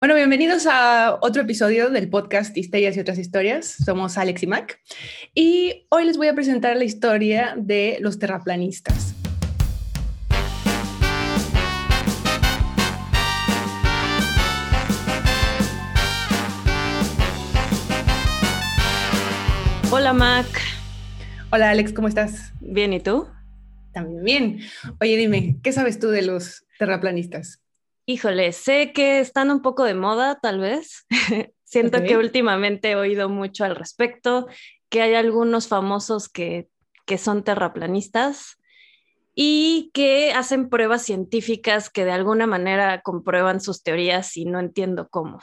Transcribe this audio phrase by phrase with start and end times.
[0.00, 3.66] Bueno, bienvenidos a otro episodio del podcast Histerias y otras historias.
[3.84, 4.80] Somos Alex y Mac
[5.34, 9.16] y hoy les voy a presentar la historia de los terraplanistas.
[19.90, 20.46] Hola Mac.
[21.50, 22.52] Hola Alex, ¿cómo estás?
[22.60, 23.26] Bien, ¿y tú?
[23.92, 24.60] También bien.
[25.00, 27.60] Oye, dime, ¿qué sabes tú de los terraplanistas?
[28.10, 31.04] Híjole, sé que están un poco de moda, tal vez.
[31.64, 34.48] Siento que últimamente he oído mucho al respecto,
[34.88, 36.70] que hay algunos famosos que,
[37.04, 38.56] que son terraplanistas
[39.34, 45.08] y que hacen pruebas científicas que de alguna manera comprueban sus teorías y no entiendo
[45.10, 45.40] cómo.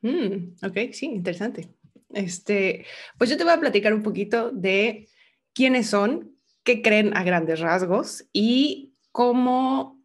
[0.00, 1.68] Mm, ok, sí, interesante.
[2.12, 2.84] Este,
[3.16, 5.06] pues yo te voy a platicar un poquito de
[5.52, 9.95] quiénes son, qué creen a grandes rasgos y cómo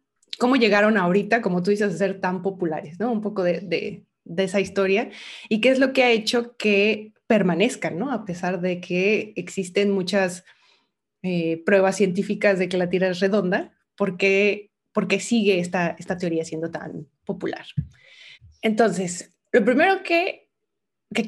[0.42, 3.12] cómo llegaron ahorita, como tú dices, a ser tan populares, ¿no?
[3.12, 4.02] Un poco de,
[4.36, 5.08] esa historia
[5.48, 8.10] y qué es lo que ha hecho que permanezcan, ¿no?
[8.10, 10.44] A pesar de que existen muchas
[11.22, 14.70] eh, pruebas científicas de que la Tierra es redonda, ¿por qué,
[15.20, 17.64] sigue esta, teoría siendo tan popular?
[18.62, 20.48] Entonces, lo primero que,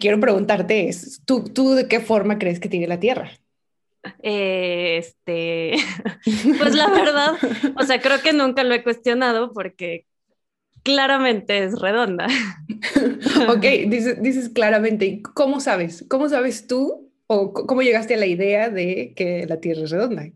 [0.01, 3.31] quiero preguntarte es, ¿tú, ¿tú de qué forma crees que tiene la Tierra?
[4.23, 5.75] Este,
[6.59, 7.33] pues la verdad,
[7.77, 10.07] o sea, creo que nunca lo he cuestionado porque
[10.83, 12.27] claramente es redonda.
[13.49, 16.05] ok, dices, dices claramente, ¿cómo sabes?
[16.09, 20.31] ¿Cómo sabes tú o cómo llegaste a la idea de que la Tierra es redonda?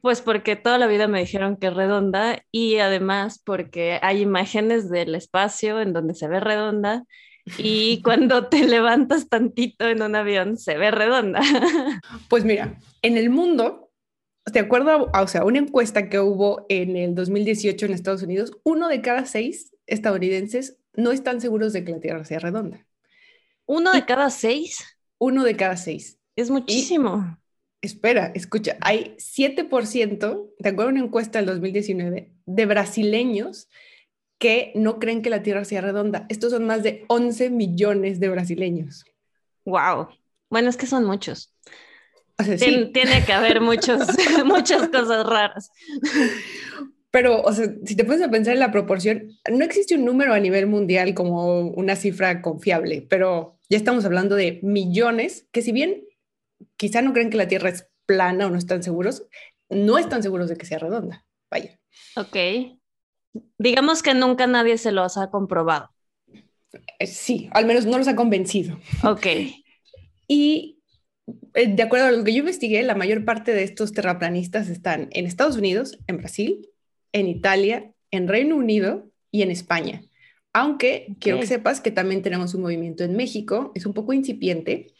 [0.00, 4.88] Pues porque toda la vida me dijeron que es redonda y además porque hay imágenes
[4.88, 7.04] del espacio en donde se ve redonda
[7.58, 11.40] y cuando te levantas tantito en un avión se ve redonda.
[12.28, 13.90] Pues mira, en el mundo,
[14.52, 18.52] de acuerdo a o sea, una encuesta que hubo en el 2018 en Estados Unidos,
[18.64, 22.86] uno de cada seis estadounidenses no están seguros de que la Tierra sea redonda.
[23.66, 24.84] ¿Uno de cada seis?
[25.18, 26.18] Uno de cada seis.
[26.36, 27.38] Es muchísimo.
[27.80, 33.68] espera, escucha, hay 7%, de acuerdo a una encuesta del 2019, de brasileños
[34.38, 36.26] que no creen que la Tierra sea redonda.
[36.28, 39.04] Estos son más de 11 millones de brasileños.
[39.64, 40.08] Wow.
[40.50, 41.52] Bueno, es que son muchos.
[42.58, 44.06] tiene que haber muchos,
[44.44, 45.70] muchas cosas raras.
[47.10, 50.34] Pero, o sea, si te pones a pensar en la proporción, no existe un número
[50.34, 55.72] a nivel mundial como una cifra confiable, pero ya estamos hablando de millones que si
[55.72, 56.04] bien
[56.76, 59.26] quizá no creen que la Tierra es plana o no están seguros,
[59.70, 61.24] no están seguros de que sea redonda.
[61.50, 61.80] Vaya.
[62.16, 62.75] Ok.
[63.58, 65.90] Digamos que nunca nadie se los ha comprobado.
[66.98, 68.78] Eh, sí, al menos no los ha convencido.
[69.02, 69.26] Ok.
[70.28, 70.78] Y
[71.54, 75.08] eh, de acuerdo a lo que yo investigué, la mayor parte de estos terraplanistas están
[75.12, 76.68] en Estados Unidos, en Brasil,
[77.12, 80.02] en Italia, en Reino Unido y en España.
[80.52, 84.94] Aunque quiero que sepas que también tenemos un movimiento en México, es un poco incipiente,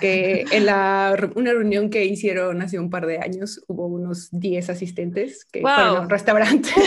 [0.00, 4.70] que en la, una reunión que hicieron hace un par de años hubo unos 10
[4.70, 6.70] asistentes que fueron a un restaurante.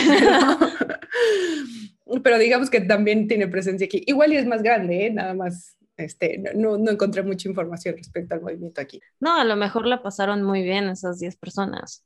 [2.22, 4.02] Pero, digamos que también tiene presencia aquí.
[4.06, 5.10] Igual y es más grande, ¿eh?
[5.10, 5.76] nada más.
[5.96, 9.00] Este, no, no encontré mucha información respecto al movimiento aquí.
[9.20, 12.04] No, a lo mejor la pasaron muy bien esas 10 personas.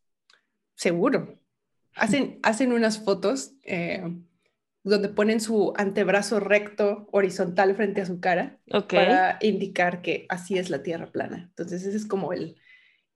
[0.74, 1.38] Seguro.
[1.94, 4.02] Hacen, hacen unas fotos eh,
[4.88, 10.70] donde ponen su antebrazo recto horizontal frente a su cara para indicar que así es
[10.70, 11.46] la Tierra plana.
[11.48, 12.56] Entonces ese es como el,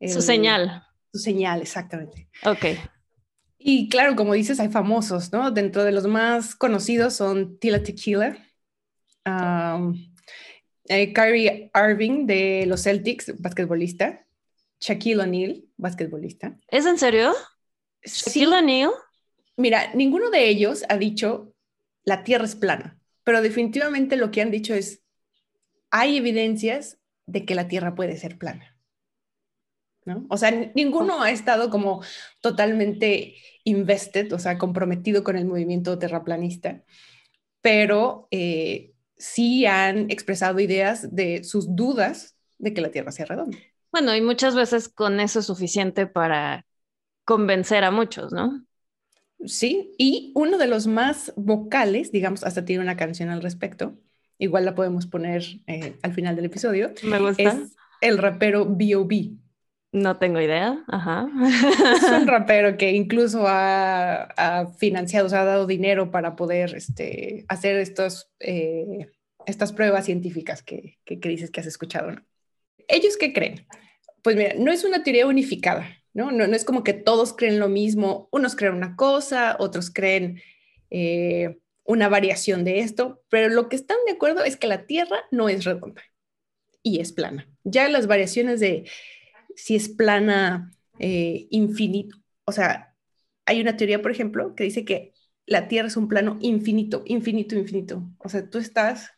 [0.00, 0.84] Su señal.
[1.12, 2.28] Su señal, exactamente.
[2.44, 2.66] Ok.
[3.58, 5.50] Y claro, como dices, hay famosos, ¿no?
[5.50, 8.36] Dentro de los más conocidos son Tila Tequila,
[10.88, 14.26] eh, Kyrie Irving de los Celtics, basquetbolista,
[14.80, 16.58] Shaquille O'Neal, basquetbolista.
[16.68, 17.32] ¿Es en serio?
[18.02, 18.90] ¿Shaquille O'Neal?
[19.56, 21.51] Mira, ninguno de ellos ha dicho
[22.04, 25.02] la Tierra es plana, pero definitivamente lo que han dicho es,
[25.90, 28.76] hay evidencias de que la Tierra puede ser plana.
[30.04, 30.26] ¿no?
[30.30, 32.02] O sea, ninguno ha estado como
[32.40, 36.82] totalmente invested, o sea, comprometido con el movimiento terraplanista,
[37.60, 43.58] pero eh, sí han expresado ideas de sus dudas de que la Tierra sea redonda.
[43.92, 46.66] Bueno, y muchas veces con eso es suficiente para
[47.24, 48.64] convencer a muchos, ¿no?
[49.46, 53.98] Sí, y uno de los más vocales, digamos, hasta tiene una canción al respecto,
[54.38, 56.92] igual la podemos poner eh, al final del episodio.
[57.02, 57.42] Me gusta.
[57.42, 59.32] Es el rapero B.O.B.
[59.92, 61.28] No tengo idea, ajá.
[61.96, 67.44] Es un rapero que incluso ha, financiado, o sea, ha dado dinero para poder este,
[67.48, 69.10] hacer estos, eh,
[69.44, 72.12] estas pruebas científicas que, que, que, dices que has escuchado.
[72.12, 72.22] ¿no?
[72.88, 73.66] ¿Ellos qué creen?
[74.22, 76.30] Pues mira, no es una teoría unificada, ¿no?
[76.30, 80.40] No, es como que todos creen lo mismo, unos creen una cosa, otros creen
[80.90, 85.24] eh, una variación de esto, pero lo que están de acuerdo es que la Tierra
[85.30, 86.02] no es redonda
[86.82, 87.48] y es plana.
[87.64, 88.88] Ya las variaciones de
[89.56, 92.94] si es plana eh, infinito, o sea,
[93.46, 95.12] hay una teoría, por ejemplo, que dice que
[95.46, 98.02] la Tierra es un plano infinito, infinito, infinito.
[98.18, 99.10] O sea, tú estás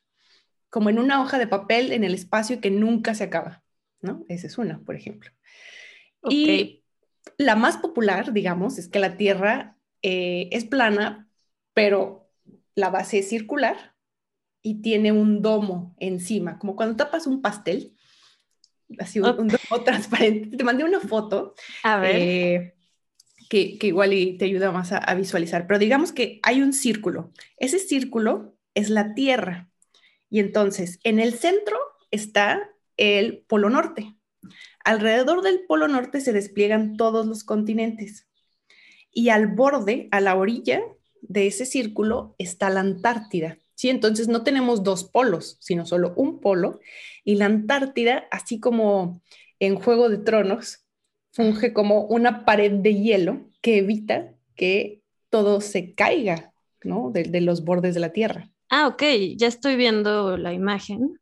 [0.70, 3.62] como en una hoja de papel en el espacio que nunca se acaba,
[4.00, 4.24] ¿no?
[4.28, 5.30] Esa es una, por ejemplo.
[6.28, 6.83] Y
[7.38, 11.28] la más popular, digamos, es que la Tierra eh, es plana,
[11.72, 12.30] pero
[12.74, 13.94] la base es circular
[14.62, 17.94] y tiene un domo encima, como cuando tapas un pastel,
[18.98, 20.56] así un, domo transparente.
[20.56, 21.54] Te mandé una foto.
[21.82, 22.16] A ver.
[22.16, 22.74] Eh,
[23.48, 27.32] que, igual y te ayuda más a, visualizar, pero digamos que hay un círculo.
[27.56, 29.70] Ese círculo es la Tierra.
[30.30, 31.76] Y entonces, en el centro
[32.10, 34.14] está el Polo Norte.
[34.84, 38.28] Alrededor del Polo Norte se despliegan todos los continentes.
[39.10, 40.82] Y al borde, a la orilla
[41.22, 43.58] de ese círculo, está la Antártida.
[43.74, 46.80] Sí, entonces no tenemos dos polos, sino solo un polo.
[47.24, 49.22] Y la Antártida, así como
[49.58, 50.84] en Juego de Tronos,
[51.32, 56.52] funge como una pared de hielo que evita que todo se caiga,
[56.84, 57.10] ¿no?
[57.10, 58.50] De, los bordes de la Tierra.
[58.68, 59.02] Ah, ok,
[59.36, 61.18] ya estoy viendo la imagen.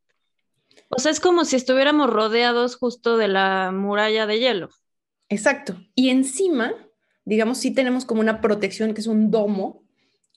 [0.94, 4.68] O sea, es como si estuviéramos rodeados justo de la muralla de hielo.
[5.30, 5.76] Exacto.
[5.94, 6.74] Y encima,
[7.24, 9.82] digamos, sí tenemos como una protección que es un domo,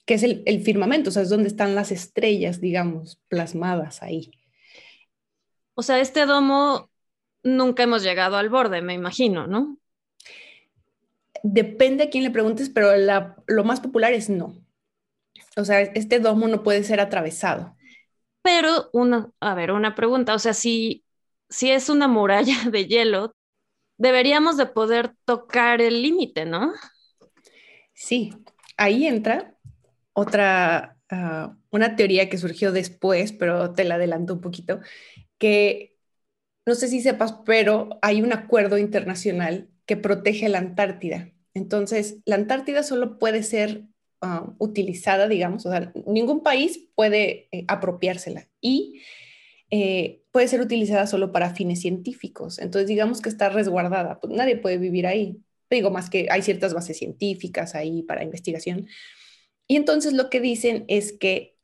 [0.06, 4.30] que es el, el firmamento, o sea, es donde están las estrellas, digamos, plasmadas ahí.
[5.74, 6.88] O sea, este domo
[7.42, 9.78] nunca hemos llegado al borde, me imagino, ¿no?
[11.42, 12.92] Depende a quién le preguntes, pero
[13.46, 14.54] lo más popular es no.
[15.56, 17.76] O sea, este domo no puede ser atravesado.
[18.46, 21.04] Pero, una, a ver, una pregunta, o sea, si,
[21.48, 23.34] si es una muralla de hielo,
[23.98, 26.72] deberíamos de poder tocar el límite, ¿no?
[27.94, 28.32] Sí,
[28.76, 29.56] ahí entra
[30.12, 34.80] otra, ah, una teoría que surgió después, pero te la adelanto un poquito,
[35.38, 35.96] que
[36.66, 41.32] no sé si sepas, pero hay un acuerdo internacional que protege la Antártida.
[41.54, 43.84] Entonces, la Antártida solo puede ser
[44.20, 49.02] ah, utilizada, digamos, o sea, ningún país puede eh, apropiársela y
[49.70, 52.58] eh, puede ser utilizada solo para fines científicos.
[52.58, 55.42] Entonces, digamos que está resguardada, pues nadie puede vivir ahí.
[55.70, 58.86] Digo, más que hay ciertas bases científicas ahí para investigación.
[59.66, 61.56] Y entonces lo que dicen es que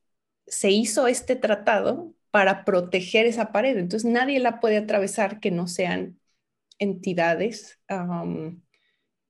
[0.46, 3.78] se hizo este tratado para proteger esa pared.
[3.78, 6.18] Entonces nadie la puede atravesar que no sean
[6.78, 7.78] entidades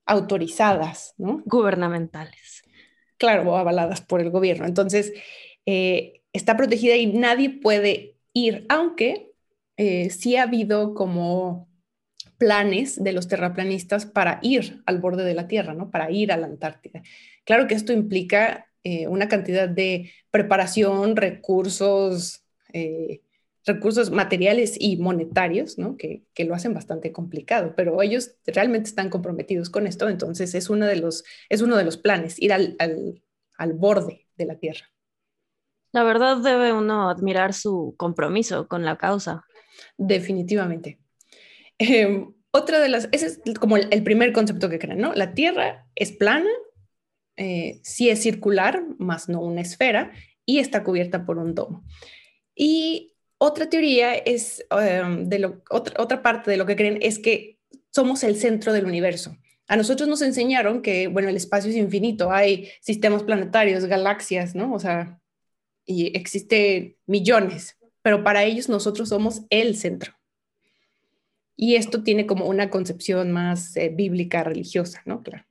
[0.06, 1.42] autorizadas, ¿no?
[1.44, 2.61] Gubernamentales.
[3.22, 4.66] Claro, avaladas por el gobierno.
[4.66, 5.12] Entonces,
[5.64, 9.30] eh, está protegida y nadie puede ir, aunque
[9.76, 11.68] eh, sí ha habido como
[12.36, 15.88] planes de los terraplanistas para ir al borde de la Tierra, ¿no?
[15.88, 17.04] Para ir a la Antártida.
[17.44, 22.42] Claro que esto implica eh, una cantidad de preparación, recursos,
[23.64, 25.96] recursos materiales y monetarios, ¿no?
[25.96, 30.86] que, lo hacen bastante complicado, pero ellos realmente están comprometidos con esto, entonces es uno
[30.86, 34.90] de los, es uno de los planes, ir al, al, borde de la Tierra.
[35.92, 39.44] La verdad debe uno admirar su compromiso con la causa.
[39.96, 40.98] Definitivamente.
[41.78, 45.14] Em, otra de las, ese es como el, primer concepto que creen, ¿no?
[45.14, 46.50] La Tierra es plana,
[47.36, 50.12] eh, sí es circular, más no una esfera,
[50.44, 51.84] y está cubierta por un domo.
[52.54, 53.11] Y
[53.44, 57.58] otra teoría es, em, de lo, otra, otra parte de lo que creen es que
[57.90, 59.36] somos el centro del universo.
[59.66, 64.72] A nosotros nos enseñaron que, bueno, el espacio es infinito, hay sistemas planetarios, galaxias, ¿no?
[64.72, 65.20] O sea,
[65.84, 70.12] y existe millones, pero para ellos nosotros somos el centro.
[71.56, 75.24] Y esto tiene como una concepción más eh, bíblica, religiosa, ¿no?
[75.24, 75.44] Claro.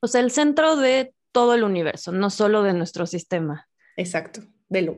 [0.00, 3.68] O sea, el centro de todo el universo, no solo de nuestro sistema.
[3.96, 4.42] Exacto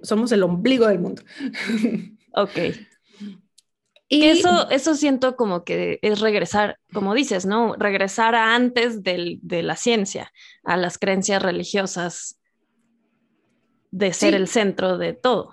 [0.02, 1.22] somos el ombligo del mundo.
[2.32, 2.58] Ok.
[4.10, 7.74] Y eso, eso siento como que es regresar, como dices, ¿no?
[7.74, 10.32] Regresar a antes de la ciencia,
[10.64, 12.38] a las creencias religiosas
[13.90, 15.50] de ser el centro de todo.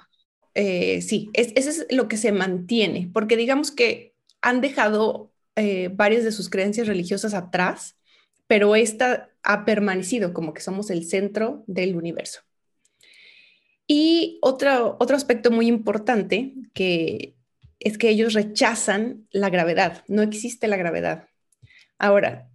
[0.53, 5.89] Eh, sí, es, eso es lo que se mantiene, porque digamos que han dejado eh,
[5.93, 7.97] varias de sus creencias religiosas atrás,
[8.47, 12.41] pero esta ha permanecido como que somos el centro del universo.
[13.87, 17.35] Y otro, otro aspecto muy importante que
[17.79, 21.27] es que ellos rechazan la gravedad, no existe la gravedad.
[21.99, 22.49] Ahora,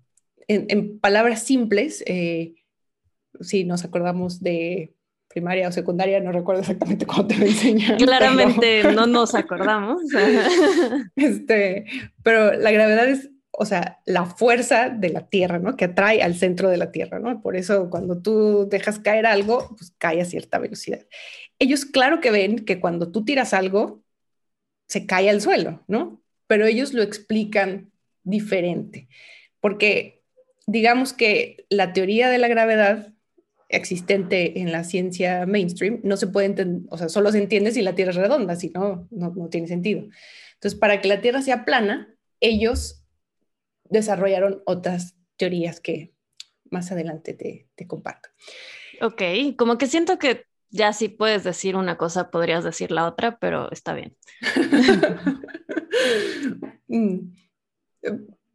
[0.49, 2.55] en, palabras simples, eh,
[3.41, 4.95] si nos acordamos de
[5.29, 7.97] primaria o secundaria, no recuerdo exactamente cómo te lo enseñan.
[7.99, 10.03] Claramente no nos acordamos.
[11.17, 11.87] este,
[12.25, 13.31] pero la gravedad es
[13.63, 15.77] o sea, la fuerza de la Tierra, ¿no?
[15.77, 17.43] Que atrae al centro de la Tierra, ¿no?
[17.43, 21.07] Por eso cuando tú dejas caer algo, pues cae a cierta velocidad.
[21.59, 24.03] Ellos claro que ven que cuando tú tiras algo,
[24.89, 26.23] se cae al suelo, ¿no?
[26.47, 29.09] Pero ellos lo explican diferente,
[29.61, 30.23] porque
[30.67, 33.13] digamos que la teoría de la gravedad
[33.69, 37.83] existente en la ciencia mainstream no se puede entender, o sea, solo se entiende si
[37.83, 40.09] la Tierra es redonda, si no, no, no tiene sentido.
[40.55, 43.00] Entonces, para que la Tierra sea plana, ellos
[43.91, 46.15] desarrollaron otras teorías que
[46.71, 48.29] más adelante te, te comparto.
[49.03, 49.23] Ok,
[49.57, 53.71] como que siento que ya si puedes decir una cosa, podrías decir la otra, pero
[53.73, 54.17] está bien.
[56.93, 57.33] Mm,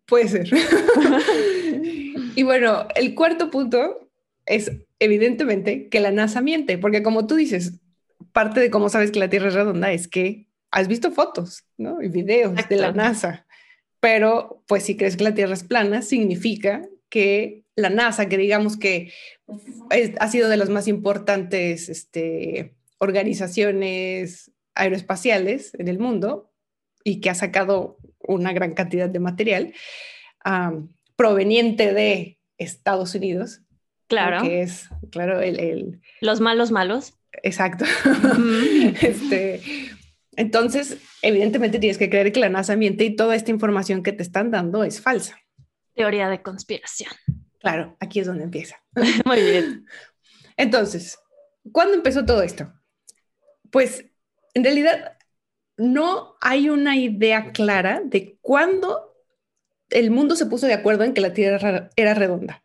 [0.05, 0.49] puede ser.
[2.35, 4.09] y bueno, el cuarto punto
[4.45, 7.79] es evidentemente que la NASA miente, porque como tú dices,
[8.33, 12.01] parte de cómo sabes que la Tierra es redonda es que has visto fotos ¿no?
[12.01, 13.44] y videos de la NASA
[14.05, 18.77] pero pues si crees que la Tierra es plana, significa que la NASA, que digamos
[18.77, 19.11] que
[20.19, 26.51] ha sido de las más importantes este, organizaciones aeroespaciales en el mundo
[27.03, 29.73] y que ha sacado una gran cantidad de material
[31.15, 33.61] proveniente de Estados Unidos.
[34.05, 34.43] Claro.
[34.43, 35.99] Que es, claro, el...
[36.21, 37.15] Los malos malos.
[37.41, 37.85] Exacto.
[39.01, 39.61] este,
[40.37, 44.23] entonces, evidentemente tienes que creer que la NASA miente y toda esta información que te
[44.23, 45.39] están dando es falsa.
[45.93, 47.11] Teoría de conspiración.
[47.59, 48.77] Claro, aquí es donde empieza.
[49.25, 49.85] Muy bien.
[50.57, 51.17] Entonces,
[51.71, 52.71] ¿cuándo empezó todo esto?
[53.71, 54.05] Pues
[54.53, 55.17] en realidad
[55.77, 59.15] no hay una idea clara de cuándo
[59.89, 62.63] el mundo se puso de acuerdo en que la Tierra era redonda.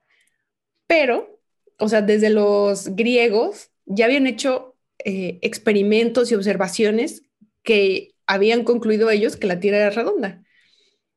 [0.87, 1.41] Pero,
[1.79, 7.30] o sea, desde los griegos ya habían hecho eh, experimentos y observaciones
[7.63, 10.43] que habían concluido ellos que la Tierra era redonda.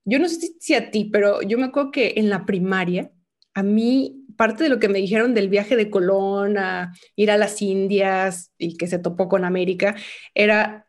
[0.05, 3.11] Yo no sé si a ti, pero yo me acuerdo que en la primaria,
[3.53, 7.37] a mí parte de lo que me dijeron del viaje de Colón a ir a
[7.37, 9.95] las Indias y que se topó con América
[10.33, 10.87] era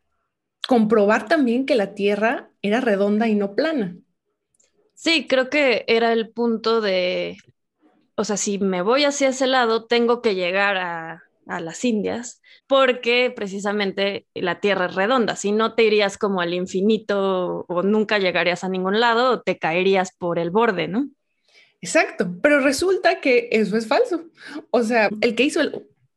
[0.66, 3.96] comprobar también que la Tierra era redonda y no plana.
[4.94, 7.36] Sí, creo que era el punto de,
[8.16, 12.40] o sea, si me voy hacia ese lado, tengo que llegar a, a las Indias
[12.66, 18.18] porque precisamente la Tierra es redonda, si no te irías como al infinito o nunca
[18.18, 21.08] llegarías a ningún lado te caerías por el borde, ¿no?
[21.80, 24.24] Exacto, pero resulta que eso es falso.
[24.70, 25.60] O sea, el que hizo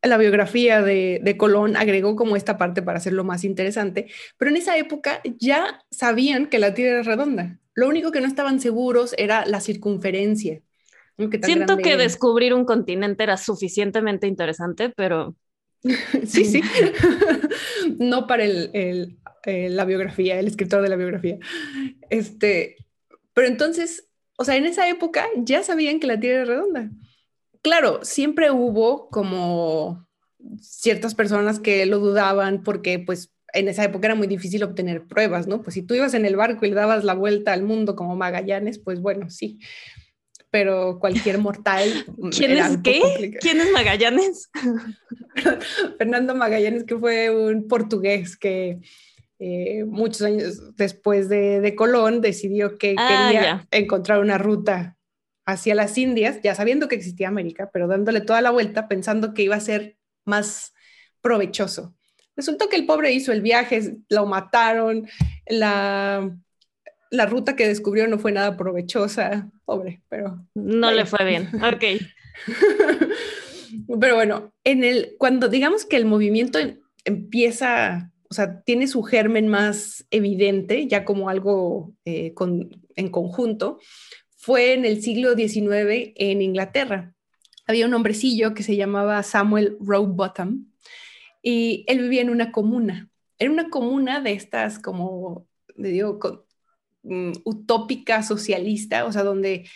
[0.02, 4.08] la biografía de, de, Colón agregó como esta parte para hacerlo más interesante,
[4.38, 7.60] pero en esa época ya sabían que la Tierra era redonda.
[7.74, 10.62] Lo único que no estaban seguros era la circunferencia.
[11.44, 15.36] Siento que descubrir un continente era suficientemente interesante, pero
[16.26, 16.62] sí, sí.
[17.98, 21.40] no para el, la biografía, el escritor de la biografía.
[22.10, 22.76] Este,
[23.34, 26.92] pero entonces, o sea, en esa época ya sabían que la Tierra era redonda.
[27.64, 30.08] Claro, siempre hubo como
[30.62, 35.48] ciertas personas que lo dudaban porque pues en esa época era muy difícil obtener pruebas,
[35.48, 35.64] ¿no?
[35.64, 38.16] Pues si tú ibas en el barco y le dabas la vuelta al mundo como
[38.16, 39.58] Magallanes, pues bueno, sí
[40.50, 41.90] pero cualquier mortal.
[42.32, 43.38] ¿Quién es qué?
[43.40, 44.50] ¿Quién es Magallanes?
[45.98, 48.80] Fernando Magallanes, que fue un portugués que
[49.40, 54.98] eh, muchos años después de, Colón decidió que ah, quería encontrar una ruta
[55.46, 59.44] hacia las Indias, ya sabiendo que existía América, pero dándole toda la vuelta pensando que
[59.44, 60.74] iba a ser más
[61.22, 61.96] provechoso.
[62.36, 65.08] Resultó que el pobre hizo el viaje, lo mataron,
[65.48, 66.36] la
[67.12, 70.46] la ruta que descubrió no fue nada provechosa, pobre, pero...
[70.56, 71.84] No le fue bien, ok.
[74.00, 76.60] pero bueno, en el, cuando digamos que el movimiento
[77.06, 82.34] empieza, o sea, tiene su germen más evidente, ya como algo eh,
[82.96, 83.80] en conjunto,
[84.36, 87.14] fue en el siglo XIX en Inglaterra.
[87.66, 90.66] Había un hombrecillo que se llamaba Samuel Rowbottom
[91.42, 93.10] y él vivía en una comuna.
[93.40, 96.20] Era una comuna de estas como, digo,
[97.08, 99.70] Mm, utópica socialista, o sea, donde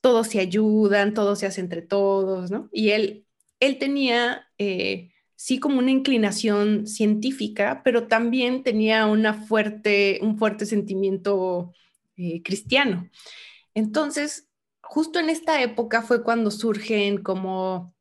[0.00, 2.68] todos se ayudan, todos se hacen entre todos, ¿no?
[2.72, 3.26] Y él,
[3.58, 10.64] él tenía, eh, sí, como una inclinación científica, pero también tenía una fuerte, un fuerte
[10.64, 11.72] sentimiento
[12.16, 13.10] eh, cristiano.
[13.74, 14.48] Entonces,
[14.80, 17.94] justo en esta época fue cuando surgen como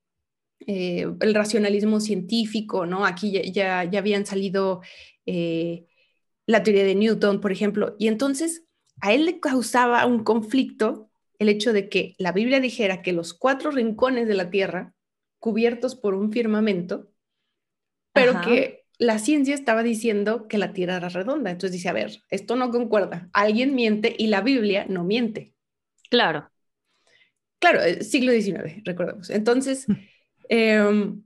[0.68, 3.06] eh, el racionalismo científico, ¿no?
[3.06, 4.82] Aquí ya, ya, habían salido
[6.46, 8.65] la teoría de Newton, por ejemplo, y entonces
[9.02, 11.10] a él le causaba un conflicto
[11.40, 14.94] el hecho de que la Biblia dijera que los cuatro rincones de la tierra,
[15.40, 17.12] cubiertos por un firmamento,
[18.14, 21.52] pero que la ciencia estaba diciendo que la tierra era redonda.
[21.52, 23.30] Entonces dice, a ver, esto no concuerda.
[23.34, 25.54] Alguien miente y la Biblia no miente.
[26.10, 26.50] Claro.
[27.60, 29.30] Claro, siglo XIX, recordemos.
[29.30, 29.86] Entonces,
[30.50, 31.24] em,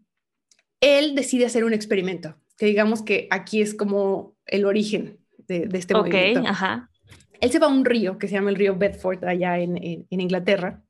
[0.79, 5.93] él decide hacer un experimento, que digamos que aquí es como el origen de, este
[5.93, 6.43] movimiento.
[6.47, 6.88] Ajá.
[7.41, 10.83] Él se va a un río que se llama el río Bedford, allá en, Inglaterra,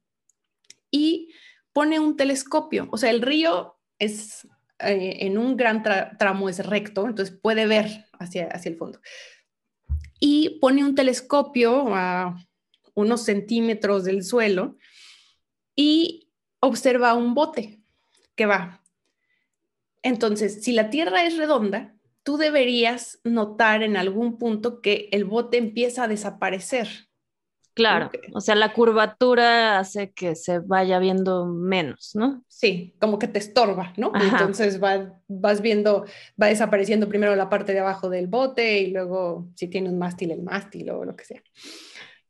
[0.91, 1.29] y
[1.74, 2.88] pone un telescopio.
[2.91, 4.48] O sea, el río es
[4.79, 9.00] eh, en un gran tramo es recto, entonces puede ver hacia, hacia el fondo.
[10.20, 12.36] Y pone un telescopio a
[12.96, 14.77] unos centímetros del suelo
[15.75, 16.29] y
[16.60, 17.82] observa un bote
[18.36, 18.84] que va.
[20.01, 25.57] Entonces, si la Tierra es redonda, tú deberías notar en algún punto que el bote
[25.57, 27.09] empieza a desaparecer.
[27.73, 32.43] Claro, o sea, la curvatura hace que se vaya viendo menos, ¿no?
[32.49, 34.11] Sí, como que te estorba, ¿no?
[34.15, 36.05] Entonces vas viendo,
[36.41, 40.31] va desapareciendo primero la parte de abajo del bote y luego si tiene un mástil,
[40.31, 41.41] el mástil o lo que sea.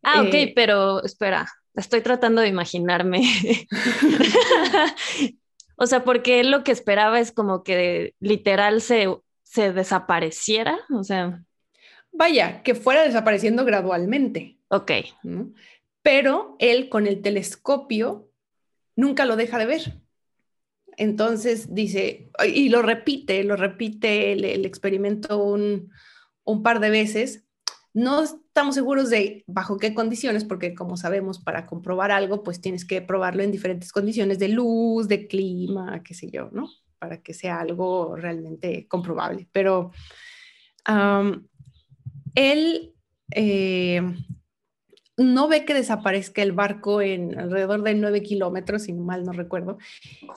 [0.03, 3.21] Ah, ok, eh, pero espera, estoy tratando de imaginarme.
[5.77, 9.07] o sea, porque lo que esperaba es como que literal se,
[9.49, 11.43] se desapareciera, o sea.
[12.11, 14.59] Vaya, que fuera desapareciendo gradualmente.
[14.67, 14.91] Ok.
[16.03, 18.29] Pero él con el telescopio
[18.95, 19.93] nunca lo deja de ver.
[20.97, 25.91] Entonces dice, y lo repite, lo repite el, experimento un,
[26.61, 27.45] par de veces.
[27.91, 32.85] No estamos seguros de bajo qué condiciones, porque como sabemos, para comprobar algo, pues tienes
[32.85, 36.69] que probarlo en diferentes condiciones de luz, de clima, qué sé yo, ¿no?
[36.99, 39.47] Para que sea algo realmente comprobable.
[39.51, 39.91] Pero
[42.35, 42.93] él
[43.31, 44.01] eh,
[45.17, 49.77] no ve que desaparezca el barco en alrededor de nueve kilómetros, si mal no recuerdo,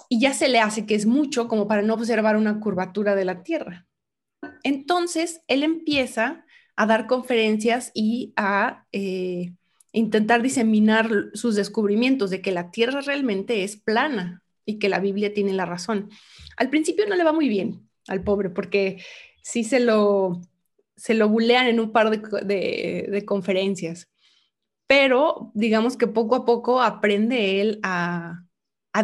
[0.08, 3.24] y ya se le hace que es mucho como para no observar una curvatura de
[3.24, 3.86] la Tierra.
[4.64, 6.44] Entonces, él empieza
[6.76, 9.52] a dar conferencias y a eh,
[9.92, 15.34] intentar diseminar sus descubrimientos de que la Tierra realmente es plana y que la Biblia
[15.34, 16.10] tiene la razón.
[16.56, 19.02] Al principio no le va muy bien al pobre porque
[19.42, 20.40] sí se lo,
[20.96, 24.08] se lo bulean en un par de conferencias
[24.92, 28.44] pero digamos que poco a poco aprende él a,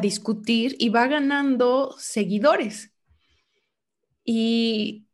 [0.03, 2.93] discutir y va ganando seguidores.
[4.23, 5.08] Y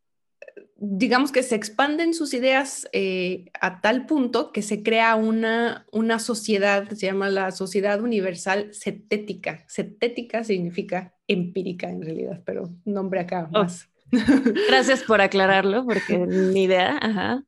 [0.76, 6.18] digamos que se expanden sus ideas eh, a tal punto que se crea una, una
[6.18, 9.64] sociedad, se llama la Sociedad Universal Cetética.
[9.68, 13.62] Cetética significa empírica en realidad, pero nombre acá oh.
[13.62, 13.88] más.
[14.68, 17.44] Gracias por aclararlo, porque ni idea.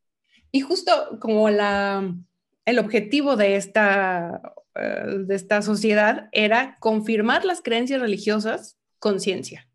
[0.53, 2.15] Y justo como la,
[2.65, 4.41] el objetivo de esta,
[4.75, 9.66] eh, de esta sociedad era confirmar las creencias religiosas con ciencia.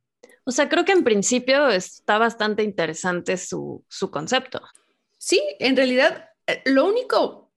[0.43, 4.61] O sea, creo que en principio está bastante interesante su, concepto.
[5.17, 7.51] Sí, en realidad, eh, lo único,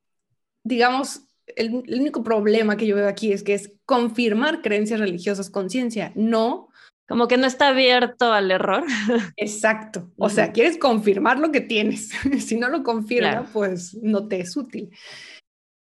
[0.62, 5.50] digamos, el, el, único problema que yo veo aquí es que es confirmar creencias religiosas
[5.50, 6.68] con ciencia, no
[7.06, 8.84] como que no está abierto al error.
[9.36, 10.10] Exacto.
[10.16, 12.10] O sea, quieres confirmar lo que tienes.
[12.40, 14.90] si no lo confirma, pues no te es útil.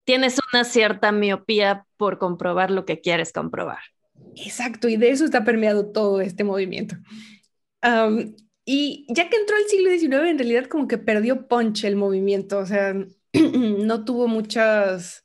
[0.05, 3.81] Tienes una cierta miopía por comprobar lo que quieres comprobar.
[4.37, 6.97] Exacto, y de eso está permeado todo este movimiento.
[8.65, 12.59] y ya que entró el siglo XIX, en realidad como que perdió punch el movimiento,
[12.59, 12.95] o sea,
[13.33, 15.25] no tuvo muchas,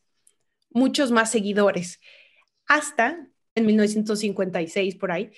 [0.70, 2.00] muchos más seguidores.
[2.68, 5.32] Hasta en 1956, por ahí,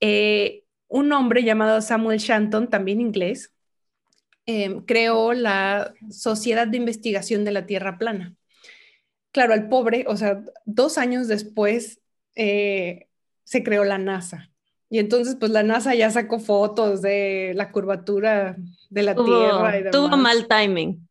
[0.00, 3.52] eh, un hombre llamado Samuel Shanton, también inglés,
[4.46, 8.36] em, creó la Sociedad de Investigación de la Tierra Plana.
[9.32, 12.00] Claro, al pobre, o sea, dos años después
[12.36, 13.05] eh,
[13.46, 14.50] se creó la NASA.
[14.90, 18.56] Y entonces, pues la NASA ya sacó fotos de la curvatura
[18.90, 19.80] de la Tierra.
[19.80, 21.08] Y tuvo mal timing.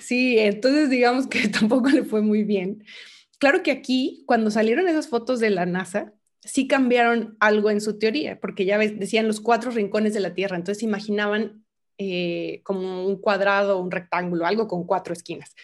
[0.00, 2.84] Sí, entonces digamos que tampoco le fue muy bien.
[3.38, 7.98] Claro que aquí, cuando salieron esas fotos de la NASA, sí cambiaron algo en su
[7.98, 11.64] teoría, porque ya decían los cuatro rincones de la Tierra, entonces imaginaban
[11.98, 15.54] eh, como un cuadrado, un rectángulo, algo con cuatro esquinas.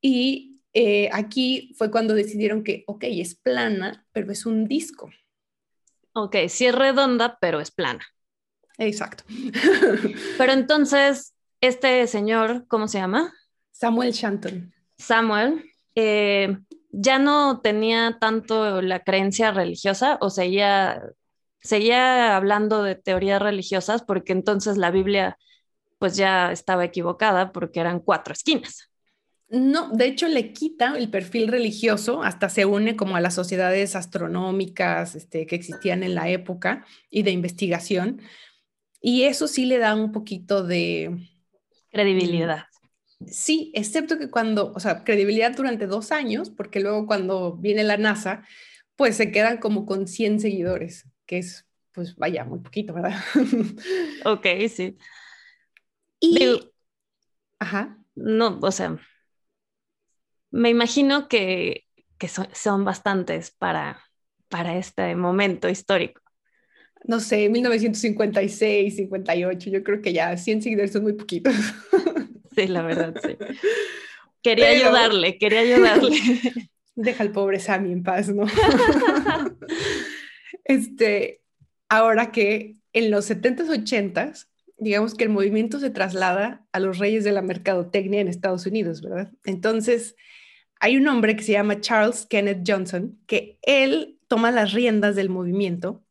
[0.00, 5.10] Y eh, aquí fue cuando decidieron que, ok, es plana, pero es un disco.
[6.12, 8.04] Ok, sí es redonda, pero es plana.
[8.78, 9.24] Exacto.
[10.38, 13.32] pero entonces, este señor, ¿cómo se llama?
[13.70, 14.72] Samuel Shanton.
[14.98, 16.58] Samuel, eh,
[16.90, 21.02] ya no tenía tanto la creencia religiosa o seguía,
[21.60, 25.38] seguía hablando de teorías religiosas porque entonces la Biblia
[25.98, 28.89] pues ya estaba equivocada porque eran cuatro esquinas.
[29.50, 33.96] No, de hecho le quita el perfil religioso, hasta se une como a las sociedades
[33.96, 38.22] astronómicas este, que existían en la época y de investigación.
[39.00, 41.28] Y eso sí le da un poquito de
[41.90, 42.66] credibilidad.
[43.26, 47.96] Sí, excepto que cuando, o sea, credibilidad durante dos años, porque luego cuando viene la
[47.96, 48.44] NASA,
[48.94, 53.18] pues se quedan como con 100 seguidores, que es, pues vaya, muy poquito, ¿verdad?
[54.24, 54.96] ok, sí.
[56.20, 56.60] Y,
[57.58, 57.96] ajá.
[58.14, 58.98] No, o sea,
[60.50, 61.86] me imagino que,
[62.52, 64.02] son, bastantes para,
[64.48, 66.20] para este momento histórico.
[67.04, 71.54] No sé, 1956, 58, yo creo que ya 100 seguidores son muy poquitos.
[72.52, 73.36] Sí, la verdad, sí.
[74.42, 76.16] Quería ayudarle, quería ayudarle.
[76.96, 78.44] Deja al pobre Sammy en paz, ¿no?
[80.64, 81.42] este,
[81.88, 87.22] ahora que en los 70s, 80s, digamos que el movimiento se traslada a los reyes
[87.22, 89.30] de la mercadotecnia en Estados Unidos, ¿verdad?
[89.44, 90.16] Entonces,
[90.80, 95.28] hay un hombre que se llama Charles Kenneth Johnson, que él toma las riendas del
[95.28, 96.02] movimiento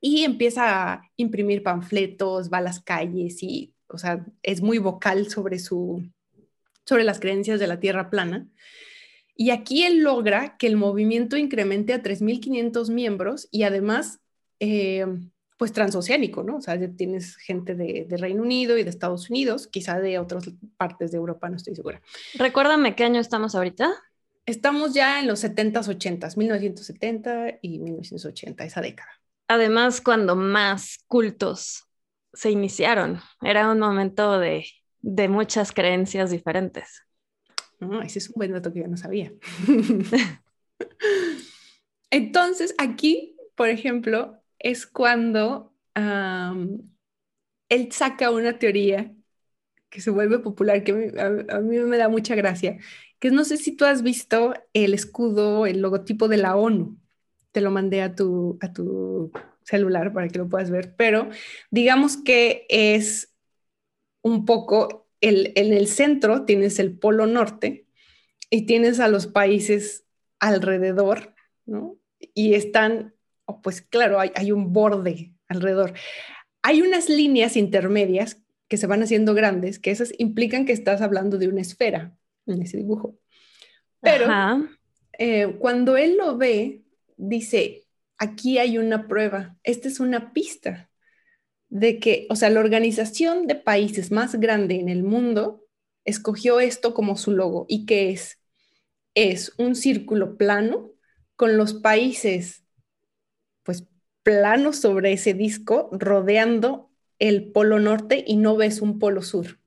[0.00, 5.28] y empieza a imprimir panfletos, va a las calles y o sea, es muy vocal
[5.28, 6.02] sobre, su,
[6.84, 8.48] sobre las creencias de la Tierra plana.
[9.36, 14.20] Y aquí él logra que el movimiento incremente a 3.500 miembros y además,
[14.60, 15.06] eh,
[15.62, 16.56] pues transoceánico, ¿no?
[16.56, 20.50] O sea, tienes gente de, de, Reino Unido y de Estados Unidos, quizá de otras
[20.76, 22.02] partes de Europa, no estoy segura.
[22.34, 23.94] Recuérdame qué año estamos ahorita.
[24.44, 29.08] Estamos ya en los 70s, 80s, 1970 y 1980, esa década.
[29.46, 31.84] Además, cuando más cultos
[32.32, 33.20] se iniciaron.
[33.40, 34.64] Era un momento de,
[35.28, 37.04] muchas creencias diferentes.
[38.02, 39.32] ese es un buen dato que yo no sabía.
[42.10, 45.74] Entonces, aquí, por ejemplo, es cuando
[47.68, 49.14] él saca una teoría
[49.90, 51.12] que se vuelve popular, que
[51.50, 52.78] a, mí me da mucha gracia,
[53.18, 56.98] que no sé si tú has visto el escudo, el logotipo de la ONU.
[57.52, 59.30] Te lo mandé a tu, a tu
[59.64, 61.28] celular para que lo puedas ver, pero
[61.70, 63.34] digamos que es
[64.22, 67.86] un poco, el, en el centro tienes el polo norte
[68.48, 70.06] y tienes a los países
[70.40, 71.34] alrededor,
[71.66, 71.98] ¿no?
[72.34, 73.14] Y están,
[73.46, 75.94] oh, pues claro, hay, hay un borde alrededor.
[76.62, 81.38] Hay unas líneas intermedias que se van haciendo grandes, que esas implican que estás hablando
[81.38, 83.18] de una esfera en ese dibujo.
[84.00, 84.26] Pero
[85.18, 86.82] eh, cuando él lo ve,
[87.16, 87.84] dice,
[88.18, 90.90] aquí hay una prueba, esta es una pista
[91.68, 95.66] de que, o sea, la organización de países más grande en el mundo
[96.04, 97.66] escogió esto como su logo.
[97.68, 98.40] ¿Y qué es?
[99.14, 100.90] Es un círculo plano
[101.36, 102.61] con los países,
[104.22, 109.58] planos sobre ese disco, rodeando el polo norte y no ves un polo sur.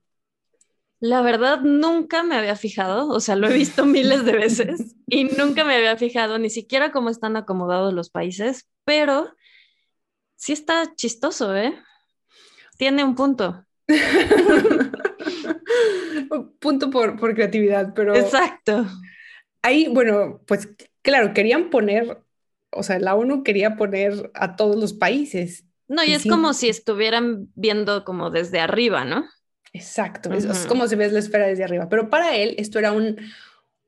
[0.98, 5.24] La verdad, nunca me había fijado, o sea, lo he visto miles de veces y
[5.24, 9.30] nunca me había fijado ni siquiera cómo están acomodados los países, pero
[10.36, 11.74] sí está chistoso, ¿eh?
[12.78, 13.64] Tiene un punto.
[16.60, 18.14] punto por, por creatividad, pero...
[18.14, 18.86] Exacto.
[19.62, 20.68] Ahí, bueno, pues
[21.02, 22.22] claro, querían poner,
[22.76, 25.64] o sea, la ONU quería poner a todos los países.
[25.88, 29.26] No, y, es como si estuvieran viendo como desde arriba, ¿no?
[29.72, 31.88] Exacto, es, como si ves la esfera desde arriba.
[31.88, 33.18] Pero para él esto era un,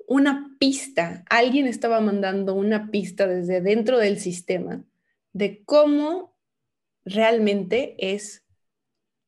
[0.07, 1.25] una pista.
[1.31, 4.85] Alguien estaba mandando una pista desde dentro del sistema
[5.33, 6.37] de cómo
[7.05, 8.45] realmente es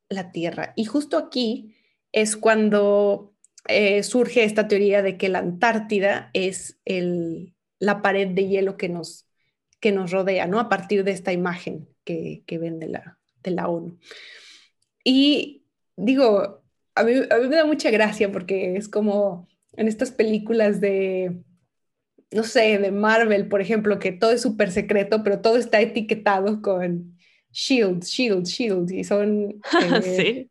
[0.09, 0.73] la Tierra.
[0.77, 1.77] Y justo aquí
[2.13, 3.35] es cuando
[3.69, 8.89] eh, surge esta teoría de que la Antártida es el, la pared de hielo que
[8.89, 9.27] nos,
[9.81, 10.61] que nos rodea, ¿no?
[10.61, 13.99] A partir de esta imagen que, que ven de la, de la ONU.
[15.05, 15.65] Y
[15.97, 16.63] digo,
[16.95, 21.43] a mí, me da mucha gracia porque es como en estas películas de,
[22.31, 26.61] no sé, de Marvel, por ejemplo, que todo es súper secreto, pero todo está etiquetado
[26.61, 27.17] con
[27.53, 29.61] Shield, Shield, Shield, y son,
[30.05, 30.49] eh,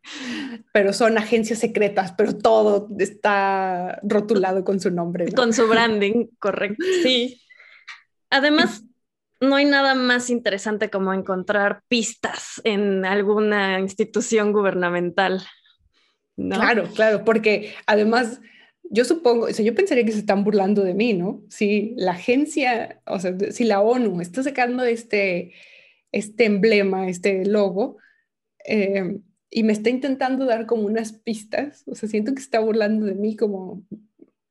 [0.72, 5.32] pero son agencias secretas, pero todo está rotulado con su nombre.
[5.32, 6.84] Con su branding, correcto.
[7.02, 7.40] Sí.
[8.30, 8.84] Además,
[9.40, 15.42] no hay nada más interesante como encontrar pistas en alguna institución gubernamental.
[16.36, 18.40] Claro, claro, porque además
[18.82, 21.42] yo supongo, o sea, yo pensaría que se están burlando de mí, ¿no?
[21.48, 25.52] Si la agencia, o sea, si la ONU está sacando este,
[26.12, 27.98] este emblema, este logo,
[28.66, 32.60] eh, y me está intentando dar como unas pistas, o sea, siento que se está
[32.60, 33.84] burlando de mí como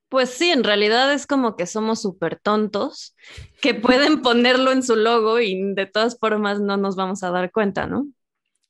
[0.09, 3.15] pues sí, en realidad es como que somos súper tontos
[3.61, 7.51] que pueden ponerlo en su logo y de todas formas no nos vamos a dar
[7.51, 8.07] cuenta, ¿no?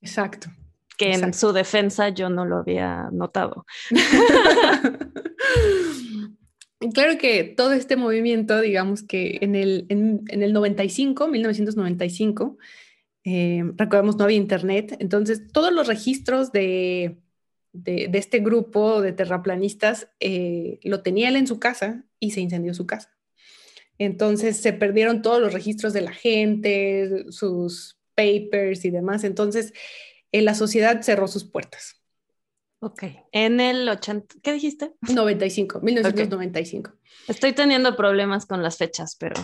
[0.01, 0.49] Exacto.
[0.97, 3.65] Que en su defensa yo no lo había notado.
[6.93, 12.57] claro que todo este movimiento, digamos que en el, en, el 95, 1995,
[13.23, 17.17] eh, recordemos no había internet, entonces todos los registros de
[17.73, 22.73] de, este grupo de terraplanistas eh, lo tenía él en su casa y se incendió
[22.73, 23.15] su casa.
[23.97, 29.23] Entonces se perdieron todos los registros de la gente, sus papers y demás.
[29.23, 29.73] Entonces
[30.31, 31.95] eh, la sociedad cerró sus puertas.
[32.81, 33.03] Ok,
[33.33, 34.93] en el 80, ¿qué dijiste?
[35.01, 36.93] 95, 1995.
[37.27, 39.35] Estoy teniendo problemas con las fechas, pero...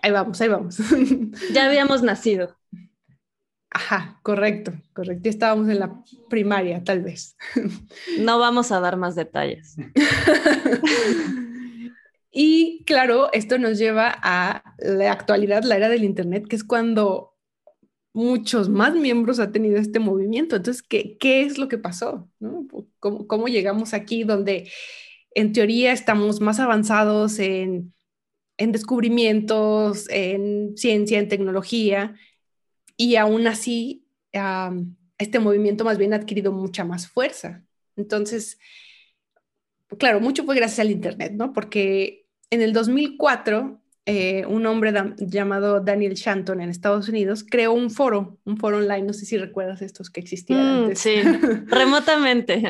[0.00, 0.78] Ahí vamos, ahí vamos.
[1.52, 2.56] ya habíamos nacido.
[3.74, 5.24] Ajá, correcto, correcto.
[5.24, 7.36] Ya estábamos en la primaria, tal vez.
[8.20, 9.74] No vamos a dar más detalles.
[12.30, 17.34] y claro, esto nos lleva a la actualidad, la era del Internet, que es cuando
[18.12, 20.54] muchos más miembros ha tenido este movimiento.
[20.54, 22.30] Entonces, ¿qué, qué es lo que pasó?
[23.00, 24.70] ¿Cómo, ¿Cómo, llegamos aquí donde
[25.34, 27.92] en teoría estamos más avanzados en,
[28.56, 32.14] en descubrimientos, en ciencia, en tecnología,
[32.96, 34.06] y aún así
[35.18, 37.62] este movimiento más bien ha adquirido mucha más fuerza.
[37.96, 38.58] Entonces,
[39.98, 41.52] claro, mucho fue gracias al Internet, ¿no?
[41.52, 47.90] Porque en el 2004, eh, un hombre llamado Daniel Shanton en Estados Unidos creó un
[47.90, 50.98] foro, un foro online, no sé si recuerdas estos que existían mm, antes.
[50.98, 51.14] Sí,
[51.66, 52.62] remotamente.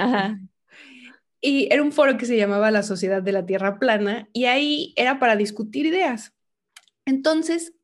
[1.41, 4.95] Y era un foro que se llamaba la Sociedad de la Tierra Plana y ahí
[4.97, 6.33] era para discutir ideas.
[7.05, 7.75] Entonces,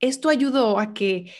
[0.00, 1.32] esto ayudó a que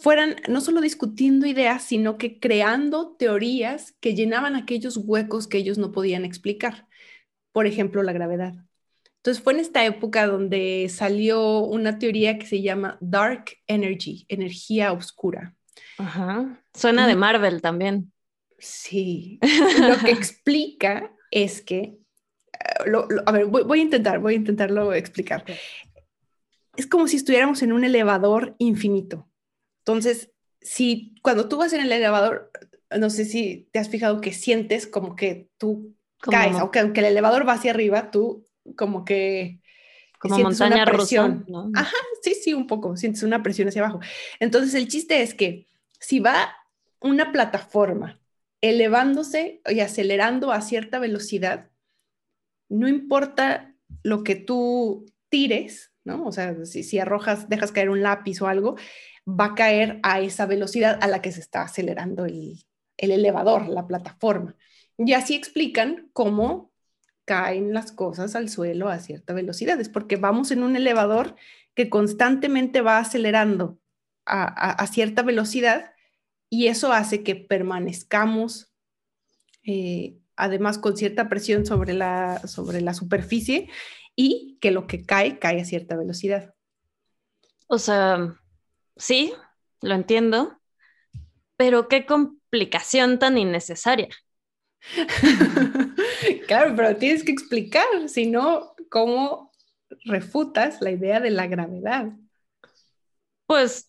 [0.00, 5.78] fueran no solo discutiendo ideas, sino que creando teorías que llenaban aquellos huecos que ellos
[5.78, 6.88] no podían explicar.
[7.52, 8.54] Por ejemplo, la gravedad.
[9.16, 14.92] Entonces fue en esta época donde salió una teoría que se llama Dark Energy, energía
[14.92, 15.54] oscura.
[15.98, 16.64] Ajá.
[16.72, 18.12] Suena de Marvel también.
[18.58, 19.38] Sí.
[19.80, 21.98] Lo que explica es que,
[22.54, 22.92] eh,
[23.26, 25.44] a ver, voy, a intentar, voy a intentarlo explicar.
[26.76, 29.29] Es como si estuviéramos en un elevador infinito.
[29.80, 32.50] Entonces, si cuando tú vas en el elevador,
[32.98, 37.06] no sé si te has fijado que sientes como que tú caes, aunque, aunque, el
[37.06, 39.60] elevador va hacia arriba, tú como que
[40.18, 41.46] como montaña presión.
[41.74, 44.00] Ajá, sí, sí, un poco, sientes una presión hacia abajo.
[44.38, 45.66] Entonces, el chiste es que
[45.98, 46.54] si va
[47.00, 48.20] una plataforma
[48.60, 51.70] elevándose y acelerando a cierta velocidad,
[52.68, 56.26] no importa lo que tú tires, ¿no?
[56.26, 58.76] O sea, si, si arrojas, dejas caer un lápiz o algo,
[59.26, 62.64] va a caer a esa velocidad a la que se está acelerando el,
[62.96, 64.56] elevador, la plataforma.
[64.98, 66.72] Y así explican cómo
[67.24, 69.80] caen las cosas al suelo a cierta velocidad.
[69.80, 71.36] Es porque vamos en un elevador
[71.74, 73.78] que constantemente va acelerando
[74.26, 75.92] a, cierta velocidad
[76.48, 78.72] y eso hace que permanezcamos,
[79.64, 83.68] eh, además con cierta presión sobre la, sobre la superficie
[84.14, 86.54] y que lo que cae cae a cierta velocidad.
[87.66, 88.40] O sea,
[88.96, 89.32] sí,
[89.82, 90.58] lo entiendo,
[91.56, 94.08] pero qué complicación tan innecesaria.
[96.46, 99.52] claro, pero tienes que explicar, si no, ¿cómo
[100.04, 102.12] refutas la idea de la gravedad?
[103.46, 103.88] Pues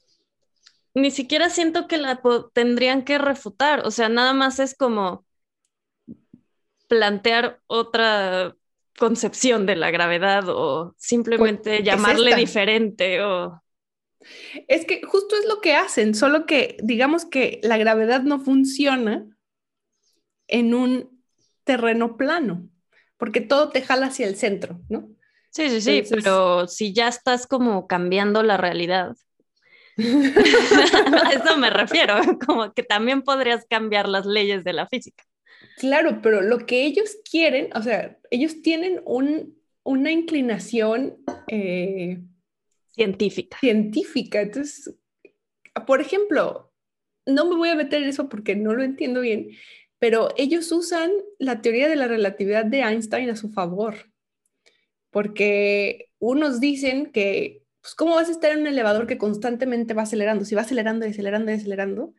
[0.94, 2.22] ni siquiera siento que la
[2.54, 5.26] tendrían que refutar, o sea, nada más es como
[6.88, 8.56] plantear otra
[9.00, 13.61] concepción de la gravedad o simplemente pues, llamarle diferente o
[14.68, 19.26] es que justo es lo que hacen, solo que digamos que la gravedad no funciona
[20.48, 21.24] en un
[21.64, 22.70] terreno plano,
[23.18, 25.10] porque todo te jala hacia el centro, ¿no?
[25.50, 29.16] Sí, sí, sí, pero si ya estás como cambiando la realidad.
[29.98, 35.24] a eso me refiero, como que también podrías cambiar las leyes de la física.
[35.78, 42.22] Claro, pero lo que ellos quieren, o sea, ellos tienen una inclinación eh,
[42.94, 43.58] Científica.
[43.60, 44.42] Científica.
[44.42, 44.96] Entonces,
[45.86, 46.72] por ejemplo,
[47.26, 49.50] no me voy a meter en eso porque no lo entiendo bien,
[50.00, 54.12] pero ellos usan la teoría de la relatividad de Einstein a su favor,
[55.10, 60.04] porque unos dicen que, pues, ¿cómo vas a estar en un elevador que constantemente va
[60.04, 60.46] acelerando?
[60.46, 62.14] Si va acelerando y acelerando y acelerando,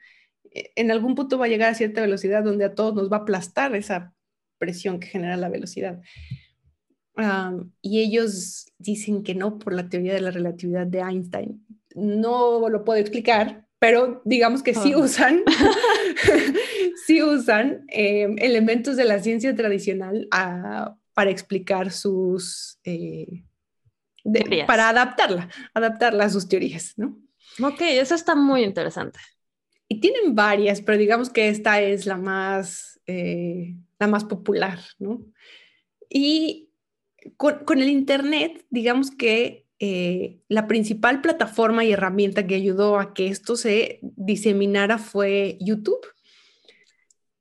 [0.50, 3.18] eh, en algún punto va a llegar a cierta velocidad donde a todos nos va
[3.18, 4.14] a aplastar esa
[4.58, 6.00] presión que genera la velocidad
[7.80, 11.64] y ellos dicen que no por la teoría de la relatividad de Einstein.
[11.94, 14.98] No lo puedo explicar, pero digamos que sí ah.
[14.98, 15.42] usan,
[17.06, 23.44] sí usan em, elementos de la ciencia tradicional ah, para explicar sus, eh,
[24.66, 27.18] para adaptarla, adaptarla a sus teorías, ¿no?
[27.62, 29.18] Ok, eso está muy interesante.
[29.88, 35.26] Y tienen varias, pero digamos que esta es la más, eh, la más popular, ¿no?
[36.08, 36.70] Y
[37.36, 43.26] con, el Internet, digamos que eh, la principal plataforma y herramienta que ayudó a que
[43.26, 46.06] esto se diseminara fue YouTube.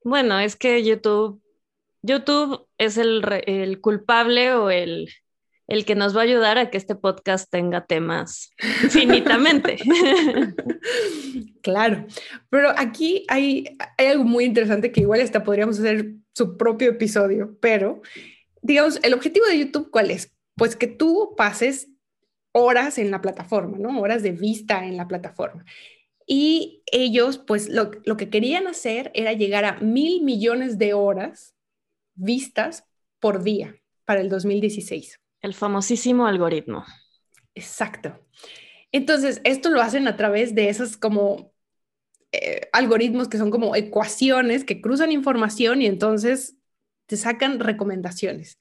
[0.03, 1.41] Bueno, es que YouTube,
[2.01, 5.09] YouTube es el, el culpable o el,
[5.71, 8.51] el que nos va a ayudar a que este podcast tenga temas
[8.83, 9.77] infinitamente.
[11.61, 12.05] claro,
[12.49, 17.55] pero aquí hay, hay algo muy interesante que igual hasta podríamos hacer su propio episodio,
[17.61, 18.01] pero
[18.61, 20.31] digamos, el objetivo de YouTube, ¿cuál es?
[20.55, 21.89] Pues que tú pases
[22.51, 23.99] horas en la plataforma, ¿no?
[23.99, 25.65] Horas de vista en la plataforma.
[26.27, 31.55] Y ellos, pues lo, lo que querían hacer era llegar a mil millones de horas
[32.13, 32.85] vistas
[33.19, 35.19] por día para el 2016.
[35.41, 36.85] El famosísimo algoritmo.
[37.55, 38.19] Exacto.
[38.91, 41.53] Entonces, esto lo hacen a través de esos como
[42.31, 46.55] eh, algoritmos que son como ecuaciones que cruzan información y entonces
[47.11, 48.57] te sacan recomendaciones.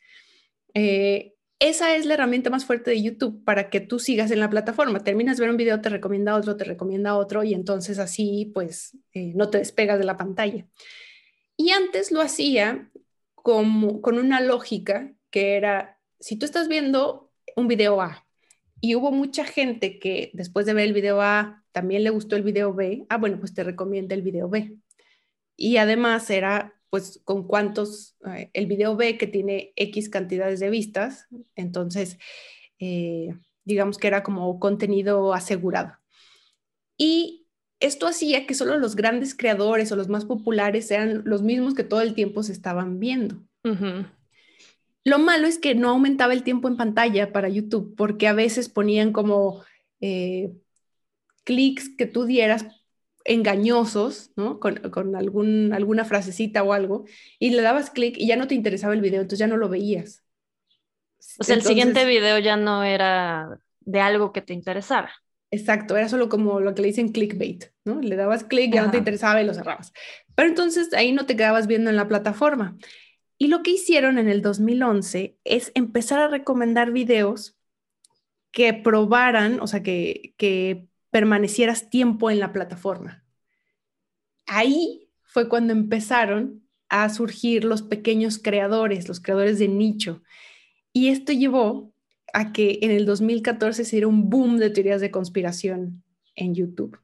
[0.74, 4.50] Eh, esa es la herramienta más fuerte de YouTube para que tú sigas en la
[4.50, 5.04] plataforma.
[5.04, 8.98] Terminas de ver un video, te recomienda otro, te recomienda otro y entonces así pues
[9.14, 10.66] eh, no te despegas de la pantalla.
[11.56, 12.90] Y antes lo hacía
[13.36, 18.26] con una lógica que era si tú estás viendo un video A
[18.80, 22.42] y hubo mucha gente que después de ver el video A también le gustó el
[22.42, 24.76] video B, ah, bueno, pues te recomienda el video B.
[25.56, 30.70] Y además era pues con cuántos, eh, el video B que tiene X cantidades de
[30.70, 32.18] vistas, entonces
[32.80, 35.92] eh, digamos que era como contenido asegurado.
[36.98, 37.46] Y
[37.78, 41.84] esto hacía que solo los grandes creadores o los más populares eran los mismos que
[41.84, 43.42] todo el tiempo se estaban viendo.
[45.04, 48.68] Lo malo es que no aumentaba el tiempo en pantalla para YouTube porque a veces
[48.68, 49.62] ponían como
[50.00, 50.52] eh,
[51.44, 52.66] clics que tú dieras
[53.24, 54.60] engañosos, ¿no?
[54.60, 57.04] Con, algún, alguna frasecita o algo,
[57.38, 59.68] y le dabas clic y ya no te interesaba el video, entonces ya no lo
[59.68, 60.24] veías.
[61.38, 65.12] O sea, el siguiente video ya no era de algo que te interesara.
[65.50, 68.00] Exacto, era solo como lo que le dicen clickbait, ¿no?
[68.00, 69.92] Le dabas clic, ya no te interesaba y lo cerrabas.
[70.34, 72.76] Pero entonces ahí no te quedabas viendo en la plataforma.
[73.36, 77.56] Y lo que hicieron en el 2011 es empezar a recomendar videos
[78.52, 83.24] que probaran, o sea, que, que permanecieras tiempo en la plataforma.
[84.46, 90.22] Ahí fue cuando empezaron a surgir los pequeños creadores, los creadores de nicho.
[90.92, 91.92] Y esto llevó
[92.32, 96.02] a que en el 2014 se diera un boom de teorías de conspiración
[96.34, 96.98] en YouTube.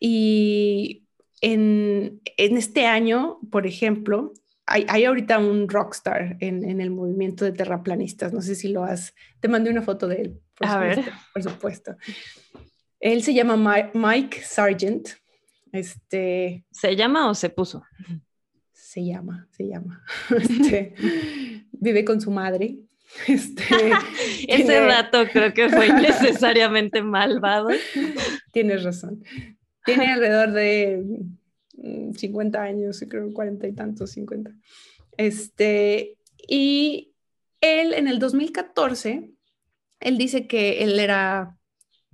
[0.00, 1.06] Y
[1.42, 4.32] en, en este año, por ejemplo,
[4.66, 8.32] hay, ahorita un rockstar en, en, el movimiento de terraplanistas.
[8.32, 9.14] No sé si lo has.
[9.40, 10.40] Te mandé una foto de él.
[10.54, 11.04] Por A ver.
[11.34, 11.96] Por supuesto.
[13.00, 15.08] Él se llama Mike Sargent.
[15.72, 17.82] Este, ¿Se llama o se puso?
[18.72, 20.04] Se llama, se llama.
[20.36, 20.94] Este,
[21.72, 22.76] vive con su madre.
[23.26, 23.64] Este,
[24.48, 27.70] Ese dato creo que fue necesariamente malvado.
[28.52, 29.24] Tienes razón.
[29.84, 31.02] Tiene alrededor de
[32.16, 34.52] 50 mm, años, creo 40 y tantos, 50.
[35.16, 37.12] Este, y
[37.60, 39.30] él en el 2014,
[40.00, 41.56] él dice que él era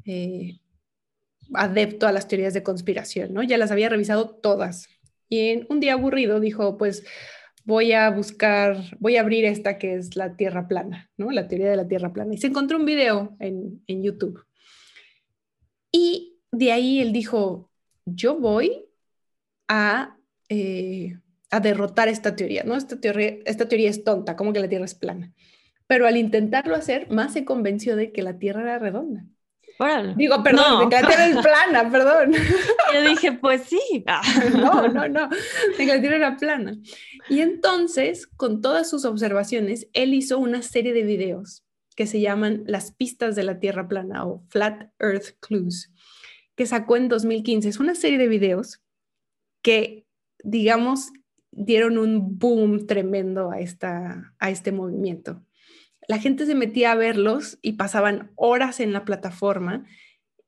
[0.05, 0.59] eh,
[1.55, 3.43] adepto a las teorías de conspiración, ¿no?
[3.43, 4.89] Ya las había revisado todas.
[5.29, 7.05] Y en un día aburrido dijo, pues
[7.65, 11.31] voy a buscar, voy a abrir esta que es la Tierra plana, ¿no?
[11.31, 12.35] La teoría de la Tierra plana.
[12.35, 14.45] Y se encontró un video en, en YouTube.
[15.91, 17.71] Y de ahí él dijo,
[18.05, 18.87] yo voy
[19.69, 20.17] a,
[20.49, 21.19] eh,
[21.51, 22.77] a derrotar esta teoría, ¿no?
[22.77, 25.33] Esta teoría, esta teoría es tonta, como que la Tierra es plana.
[25.89, 29.25] Pero al intentarlo hacer, más se convenció de que la Tierra era redonda.
[30.17, 32.33] Digo, perdón, de que la Tierra es plana, perdón.
[32.95, 34.05] Yo dije, pues sí.
[34.55, 36.77] no, no, no, de que la Tierra era plana.
[37.29, 42.62] Y entonces, con todas sus observaciones, él hizo una serie de videos que se llaman
[42.67, 45.93] Las pistas de la Tierra plana o Flat Earth Clues,
[46.55, 47.69] que sacó en 2015.
[47.69, 48.83] Es una serie de videos
[49.62, 50.07] que,
[50.43, 51.11] digamos,
[51.51, 55.43] dieron un boom tremendo a, esta, a este movimiento.
[56.09, 59.85] La gente se metía a verlos y pasaban horas en la plataforma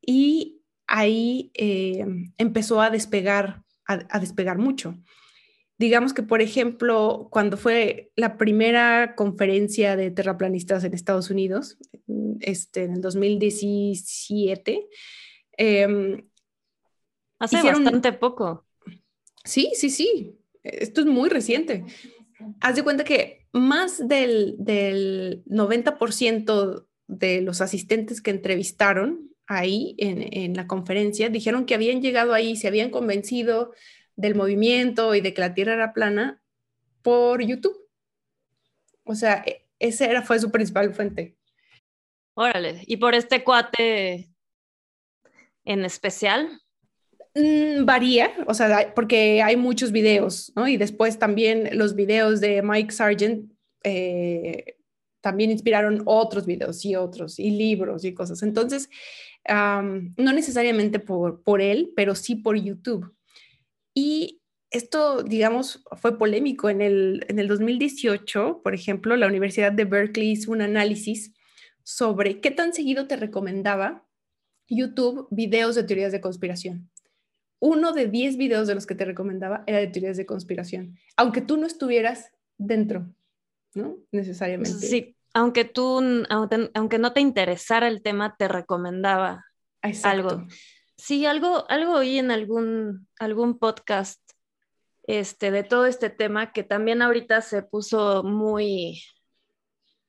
[0.01, 2.05] y ahí eh,
[2.39, 4.97] empezó a despegar, a, despegar mucho.
[5.79, 11.79] Digamos que, por ejemplo, cuando fue la primera conferencia de terraplanistas en Estados Unidos,
[12.41, 14.87] este, en el 2017,
[15.57, 16.29] em,
[17.39, 18.67] Hace bastante poco.
[19.45, 20.37] Sí, sí, sí.
[20.63, 21.85] Esto es muy reciente.
[22.61, 30.29] Haz de cuenta que más del, del 90% de los asistentes que entrevistaron ahí en,
[30.31, 33.73] en, la conferencia dijeron que habían llegado ahí, se habían convencido
[34.15, 36.43] del movimiento y de que la Tierra era plana
[37.03, 37.89] por YouTube.
[39.05, 41.37] O sea, e, esa era, fue su principal fuente.
[42.35, 44.29] Órale, ¿y por este cuate
[45.65, 46.61] en especial?
[47.39, 50.53] Mm, varía, o sea, porque hay muchos videos.
[50.67, 53.53] Y después también los videos de Mike Sargent
[53.85, 54.77] eh,
[55.21, 58.43] también inspiraron otros videos y otros, y libros y cosas.
[58.43, 58.91] Entonces,
[59.47, 63.15] no necesariamente por, por él, pero sí por YouTube.
[63.95, 66.69] Y esto, digamos, fue polémico.
[66.71, 71.35] En el, en el 2018, por ejemplo, la Universidad de Berkeley hizo un análisis
[71.85, 74.07] sobre qué tan seguido te recomendaba
[74.69, 76.91] YouTube videos de teorías de conspiración.
[77.61, 81.41] Uno de 10 videos de los que te recomendaba era de teorías de conspiración, aunque
[81.41, 83.07] tú no estuvieras dentro,
[83.75, 83.97] ¿no?
[84.13, 84.87] Necesariamente.
[84.87, 89.45] Sí, aunque tú, aunque no te interesara el tema, te recomendaba
[90.03, 90.47] algo.
[90.97, 94.21] Sí, algo, algo oí en algún, algún podcast
[95.05, 99.03] este, de todo este tema que también ahorita se puso muy,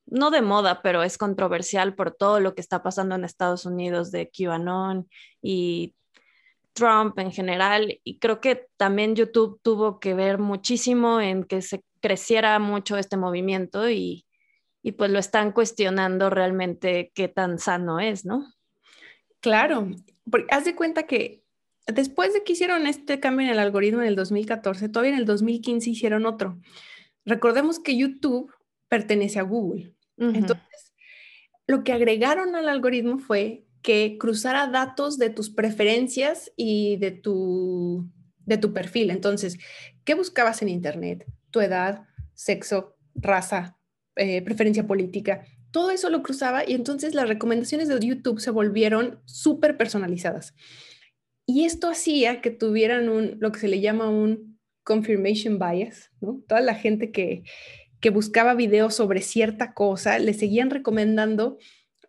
[0.06, 4.10] no de moda, pero es controversial por todo lo que está pasando en Estados Unidos
[4.10, 5.08] de QAnon
[5.40, 5.94] y
[6.72, 8.00] Trump en general.
[8.04, 13.16] Y creo que también YouTube tuvo que ver muchísimo en que se creciera mucho este
[13.16, 14.26] movimiento y,
[14.82, 18.46] y pues lo están cuestionando realmente qué tan sano es, ¿no?
[19.40, 19.88] Claro,
[20.30, 21.42] porque haz de cuenta que
[21.86, 25.26] después de que hicieron este cambio en el algoritmo en el 2014, todavía en el
[25.26, 26.58] 2015 hicieron otro.
[27.24, 28.52] Recordemos que YouTube
[28.88, 29.94] pertenece a Google.
[30.18, 30.92] Entonces,
[31.66, 38.10] lo que agregaron al algoritmo fue que cruzara datos de tus preferencias y de tu,
[38.44, 39.10] de tu perfil.
[39.10, 39.58] Entonces,
[40.04, 41.26] ¿qué buscabas en Internet?
[41.50, 42.02] Tu edad,
[42.34, 43.78] sexo, raza,
[44.16, 45.44] eh, preferencia política.
[45.70, 50.54] Todo eso lo cruzaba y entonces las recomendaciones de YouTube se volvieron súper personalizadas.
[51.46, 56.42] Y esto hacía que tuvieran un, lo que se le llama un confirmation bias, ¿no?
[56.48, 57.44] Toda la gente que,
[58.00, 61.58] que buscaba videos sobre cierta cosa, le seguían recomendando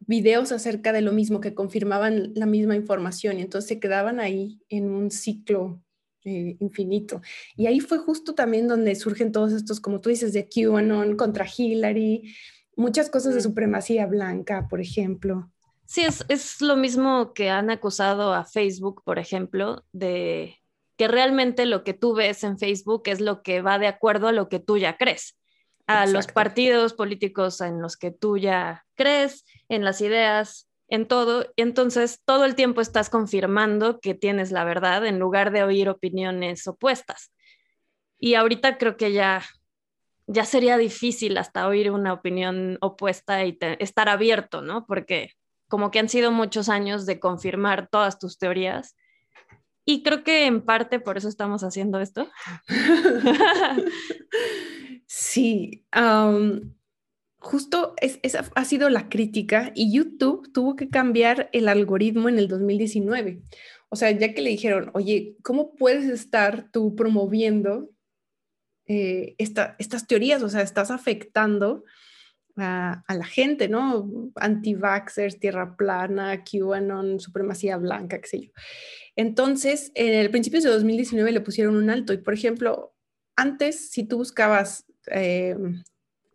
[0.08, 4.60] videos acerca de lo mismo, que confirmaban la misma información y entonces se quedaban ahí
[4.70, 5.82] en un ciclo
[6.24, 7.22] eh, infinito.
[7.56, 11.46] Y ahí fue justo también donde surgen todos estos, como tú dices, de QAnon contra
[11.46, 12.36] Hillary,
[12.76, 15.52] muchas cosas de supremacía blanca, por ejemplo.
[15.86, 20.56] Sí, es, es lo mismo que han acusado a Facebook, por ejemplo, de
[20.98, 24.32] que realmente lo que tú ves en Facebook es lo que va de acuerdo a
[24.32, 25.36] lo que tú ya crees
[25.88, 31.52] a los partidos políticos en los que tú ya crees, en las ideas, en todo.
[31.56, 35.90] Y entonces todo el tiempo estás confirmando que tienes la verdad en lugar de oír
[35.90, 37.32] opiniones opuestas.
[38.20, 39.44] Y ahorita creo que ya,
[40.28, 44.86] ya sería difícil hasta oír una opinión opuesta y estar abierto, ¿no?
[44.86, 45.34] Porque
[45.68, 48.96] como que han sido muchos años de confirmar todas tus teorías.
[49.86, 52.30] Y creo que en parte por eso estamos haciendo esto.
[55.14, 55.84] Sí,
[57.42, 62.48] justo esa ha sido la crítica y YouTube tuvo que cambiar el algoritmo en el
[62.48, 63.42] 2019.
[63.90, 67.90] O sea, ya que le dijeron, oye, ¿cómo puedes estar tú promoviendo
[68.86, 70.44] eh, estas teorías?
[70.44, 71.84] O sea, estás afectando
[72.58, 74.32] a, la gente, ¿no?
[74.36, 78.52] Anti-vaxxers, tierra plana, QAnon, supremacía blanca, qué sé yo.
[79.16, 82.94] Entonces, en el principio de 2019 le pusieron un alto y, por ejemplo,
[83.36, 85.56] antes, si tú buscabas eh,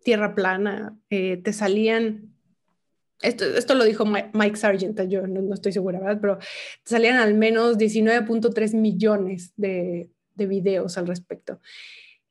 [0.06, 2.32] tierra plana, eh, te salían,
[3.22, 6.18] esto, esto, lo dijo Mike Sargent, yo no, estoy segura, ¿verdad?
[6.20, 11.60] Pero te salían al menos 19.3 millones de, de videos al respecto.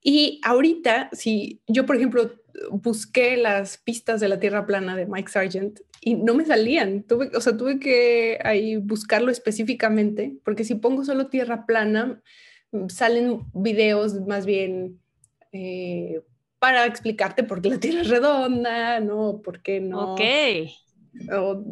[0.02, 2.32] Y ahorita, si yo, por ejemplo,
[2.72, 7.30] busqué las pistas de la Tierra plana de Mike Sargent y no me salían, tuve,
[7.36, 12.22] o sea, tuve que ahí buscarlo específicamente, porque si pongo solo Tierra plana,
[12.88, 15.02] salen videos más bien
[15.52, 16.22] eh,
[16.66, 19.40] para explicarte por qué la Tierra es redonda, ¿no?
[19.44, 20.14] ¿Por qué no?
[20.14, 20.22] Ok.
[21.32, 21.64] O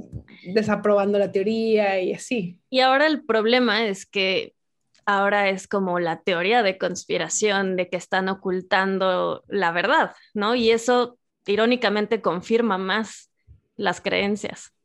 [0.53, 2.59] desaprobando la teoría y así.
[2.69, 4.53] Y ahora el problema es que
[5.07, 10.53] ahora es como la teoría de conspiración de que están ocultando la verdad, ¿no?
[10.53, 11.17] Y eso
[11.47, 13.31] irónicamente confirma más
[13.75, 14.75] las creencias.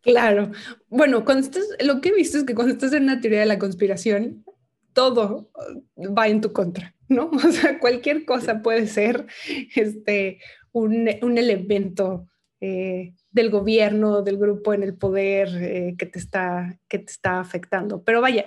[0.00, 0.50] Claro.
[0.88, 1.24] Bueno,
[1.84, 4.44] lo que he visto es que cuando estás en una teoría de la conspiración,
[4.92, 5.52] todo
[5.96, 7.30] va en tu contra, ¿no?
[7.30, 9.26] O sea, cualquier cosa puede ser
[9.74, 10.40] este,
[10.72, 12.28] un, un elemento
[12.60, 17.40] eh, del gobierno, del grupo en el poder eh, que, te está, que te está
[17.40, 18.02] afectando.
[18.02, 18.46] Pero vaya,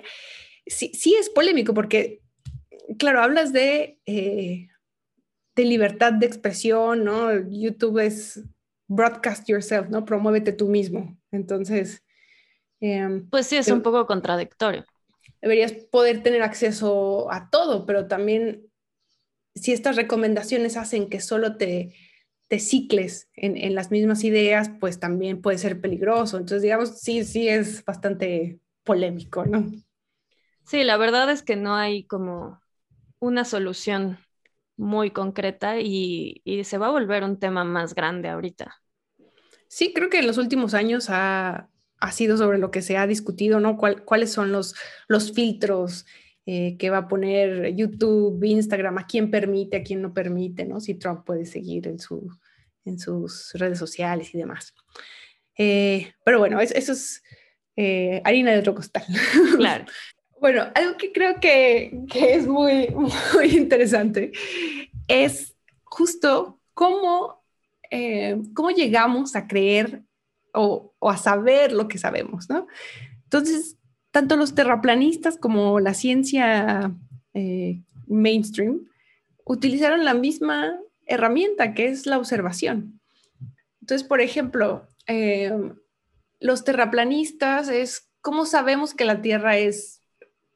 [0.66, 2.20] sí, sí es polémico porque,
[2.98, 4.68] claro, hablas de, eh,
[5.54, 7.32] de libertad de expresión, ¿no?
[7.48, 8.42] YouTube es
[8.88, 10.04] broadcast yourself, ¿no?
[10.04, 11.16] Promuévete tú mismo.
[11.30, 12.02] Entonces...
[12.80, 14.84] Em, pues sí, es un poco contradictorio
[15.40, 18.70] deberías poder tener acceso a todo, pero también
[19.54, 21.94] si estas recomendaciones hacen que solo te,
[22.48, 26.36] te cicles en, en, las mismas ideas, pues también puede ser peligroso.
[26.36, 29.70] Entonces, digamos, sí, sí es bastante polémico, ¿no?
[30.64, 32.60] Sí, la verdad es que no hay como
[33.20, 34.18] una solución
[34.76, 38.80] muy concreta y, se va a volver un tema más grande ahorita.
[39.66, 41.68] Sí, creo que en los últimos años ha,
[42.12, 43.76] sido sobre lo que se ha discutido, ¿no?
[43.76, 44.74] ¿Cuáles son los,
[45.08, 46.06] los filtros
[46.46, 50.80] eh, que va a poner YouTube, Instagram, a quién permite, a quién no permite, ¿no?
[50.80, 52.30] Si Trump puede seguir en, su,
[52.84, 54.74] en sus redes sociales y demás.
[55.58, 57.22] Eh, pero bueno, eso, es
[57.76, 59.04] eh, harina de otro costal.
[59.56, 59.84] Claro.
[60.40, 62.88] Bueno, algo que creo que, es muy,
[63.34, 64.32] muy interesante
[65.08, 67.44] es justo cómo,
[67.90, 70.02] eh, cómo llegamos a creer
[70.58, 72.66] o, a saber lo que sabemos, ¿no?
[73.24, 73.76] Entonces,
[74.10, 76.92] tanto los terraplanistas como la ciencia
[77.34, 78.88] eh, mainstream
[79.44, 83.00] utilizaron la misma herramienta que es la observación.
[83.80, 85.52] Entonces, por ejemplo, eh,
[86.40, 90.02] los terraplanistas es cómo sabemos que la Tierra es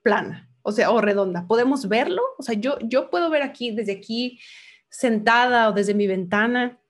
[0.03, 1.47] plana, o sea, o redonda.
[1.47, 2.23] ¿Podemos verlo?
[2.39, 4.41] O sea, yo, yo puedo ver aquí, desde aquí,
[4.89, 6.82] sentada o desde mi ventana,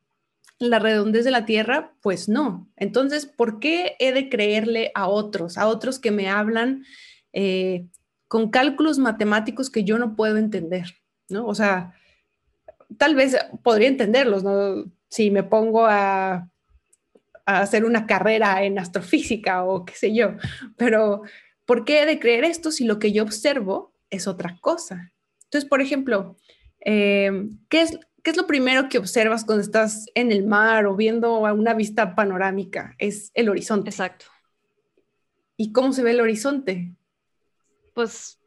[0.68, 2.70] la redondez de la Tierra, pues no.
[2.76, 6.84] Entonces, ¿por qué he de creerle a otros, a otros que me hablan
[7.32, 7.86] eh,
[8.28, 10.86] con cálculos matemáticos que yo no puedo entender?
[11.28, 11.46] ¿no?
[11.46, 11.94] O sea,
[12.98, 14.84] tal vez podría entenderlos, ¿no?
[15.08, 16.48] Si me pongo a,
[17.44, 20.36] hacer una carrera en astrofísica o qué sé yo,
[20.76, 21.22] pero
[21.64, 25.12] ¿Por qué he de creer esto si lo que yo observo es otra cosa?
[25.44, 26.36] Entonces, por ejemplo,
[26.80, 30.96] em, ¿qué, es, ¿qué es lo primero que observas cuando estás en el mar o
[30.96, 32.94] viendo una vista panorámica?
[32.98, 33.90] Es el horizonte.
[33.90, 34.26] Exacto.
[35.56, 36.94] ¿Y cómo se ve el horizonte?
[37.94, 38.38] Pues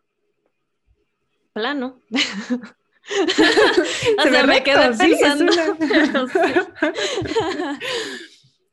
[1.54, 2.02] plano.
[4.20, 5.54] o sea, me quedé pensando.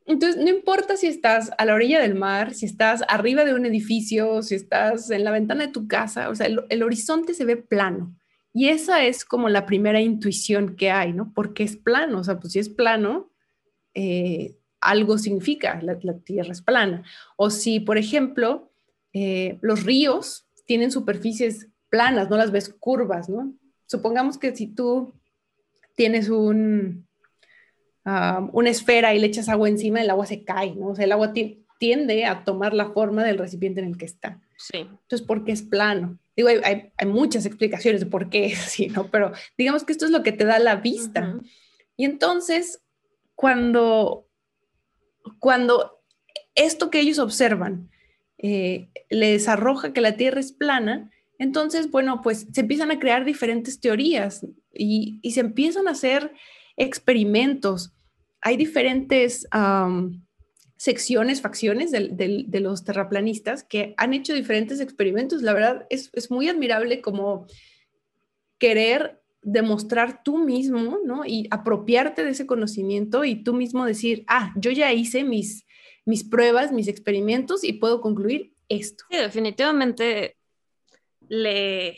[0.06, 3.66] Entonces, no importa si estás a la orilla del mar, si estás arriba de un
[3.66, 7.56] edificio, si estás en la ventana de tu casa, o sea, el, horizonte se ve
[7.56, 8.14] plano.
[8.54, 11.32] Y esa es como la primera intuición que hay, ¿no?
[11.34, 13.30] Porque es plano, o sea, pues si es plano,
[13.94, 17.04] eh, algo significa, la, tierra es plana.
[17.36, 18.70] O si, por ejemplo,
[19.12, 23.54] eh, los ríos tienen superficies planas, no las ves curvas, ¿no?
[23.86, 25.14] Supongamos que si tú
[25.94, 27.06] tienes un,
[28.04, 30.88] una esfera y le echas agua encima, el agua se cae, ¿no?
[30.88, 31.32] O sea, el agua
[31.78, 34.40] tiende a tomar la forma del recipiente en el que está.
[34.62, 34.78] Sí.
[34.78, 36.18] Entonces, ¿por qué es plano?
[36.36, 39.10] Digo, hay, hay, muchas explicaciones de por qué es así, ¿no?
[39.10, 41.40] Pero digamos que esto es lo que te da la vista.
[41.96, 42.82] Y entonces,
[43.34, 44.28] cuando,
[45.38, 46.00] cuando
[46.54, 47.90] esto que ellos observan
[48.38, 53.24] eh, les arroja que la Tierra es plana, entonces, bueno, pues se empiezan a crear
[53.24, 56.32] diferentes teorías y, y se empiezan a hacer
[56.76, 57.92] experimentos.
[58.40, 59.46] Hay diferentes
[60.82, 65.40] secciones, facciones de, los terraplanistas que han hecho diferentes experimentos.
[65.40, 67.46] La verdad es, muy admirable como
[68.58, 71.24] querer demostrar tú mismo, ¿no?
[71.24, 75.66] Y apropiarte de ese conocimiento y tú mismo decir, ah, yo ya hice mis,
[76.04, 79.04] mis pruebas, mis experimentos y puedo concluir esto.
[79.08, 80.36] Sí, definitivamente
[81.28, 81.96] le,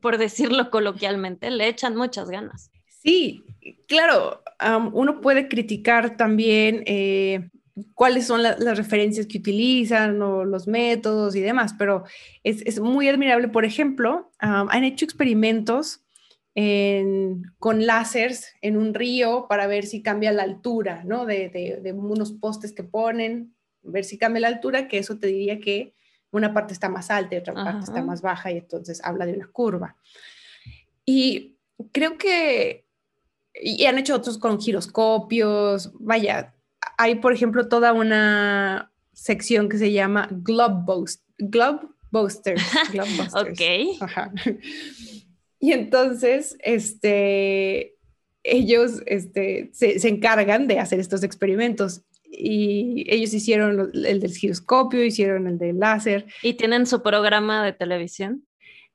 [0.00, 2.70] por decirlo coloquialmente, le echan muchas ganas.
[3.02, 3.42] Sí,
[3.88, 4.44] claro,
[4.92, 7.50] uno puede criticar también eh,
[7.94, 12.04] cuáles son las referencias que utilizan o los métodos y demás, pero
[12.42, 13.48] es, muy admirable.
[13.48, 16.02] Por ejemplo, han hecho experimentos
[17.58, 21.24] con láseres en un río para ver si cambia la altura, ¿no?
[21.24, 25.60] De, de, unos postes que ponen, ver si cambia la altura, que eso te diría
[25.60, 25.94] que
[26.30, 29.34] una parte está más alta y otra parte está más baja y entonces habla de
[29.34, 29.96] una curva.
[31.04, 31.56] Y
[31.92, 32.88] creo que
[33.60, 36.54] y han hecho otros con giroscopios, vaya,
[36.98, 42.62] hay por ejemplo toda una sección que se llama Globe, Boast, Globe Boosters.
[43.34, 44.60] ok.
[45.60, 47.96] Y entonces, este,
[48.44, 55.04] ellos este, se, se, encargan de hacer estos experimentos y ellos hicieron el del giroscopio,
[55.04, 56.26] hicieron el del láser.
[56.44, 58.46] ¿Y tienen su programa de televisión?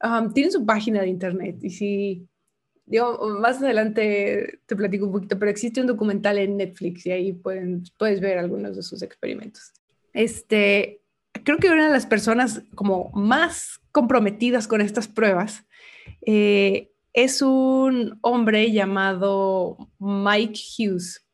[0.02, 2.28] Um, tienen su página de internet y sí,
[2.86, 7.34] digo, más adelante te platico un poquito, pero existe un documental en Netflix y ahí
[7.34, 9.74] pueden, puedes ver algunos de sus experimentos.
[10.14, 11.02] Este,
[11.44, 15.66] creo que una de las personas como más comprometidas con estas pruebas
[16.26, 21.26] eh, es un hombre llamado Mike Hughes.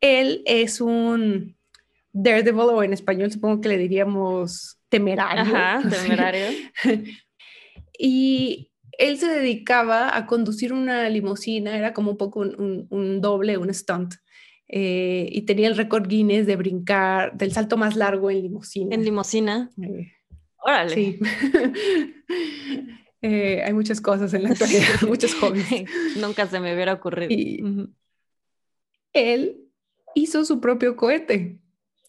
[0.00, 1.56] Él es un
[2.12, 5.56] daredevil o en español supongo que le diríamos temerario.
[5.56, 6.46] Ajá, temerario.
[7.98, 13.72] y él se dedicaba a conducir una limusina, era como un poco un, doble, un
[13.72, 14.14] stunt.
[14.68, 18.94] Eh, y tenía el récord Guinness de brincar, del salto más largo en limusina.
[18.94, 19.70] En limusina.
[19.82, 20.12] Eh,
[20.58, 20.94] Órale.
[20.94, 21.18] Sí.
[23.26, 25.66] Eh, hay muchas cosas en la actualidad, muchos hobbies.
[26.20, 27.30] Nunca se me hubiera ocurrido.
[27.30, 27.64] Y
[29.14, 29.64] él
[30.14, 31.58] hizo su propio cohete.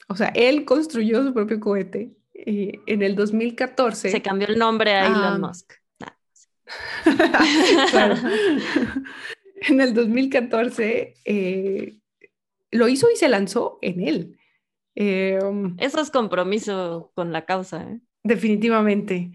[0.10, 2.18] O sea, él construyó su propio cohete.
[2.34, 4.12] Y en el 2014.
[4.12, 5.72] Se cambió el nombre a Elon Musk.
[7.92, 8.16] claro.
[9.62, 11.98] en el 2014 eh,
[12.72, 14.40] lo hizo y se lanzó en él.
[14.96, 15.40] Eh,
[15.78, 17.84] Eso es compromiso con la causa.
[17.84, 18.00] ¿eh?
[18.24, 19.32] Definitivamente.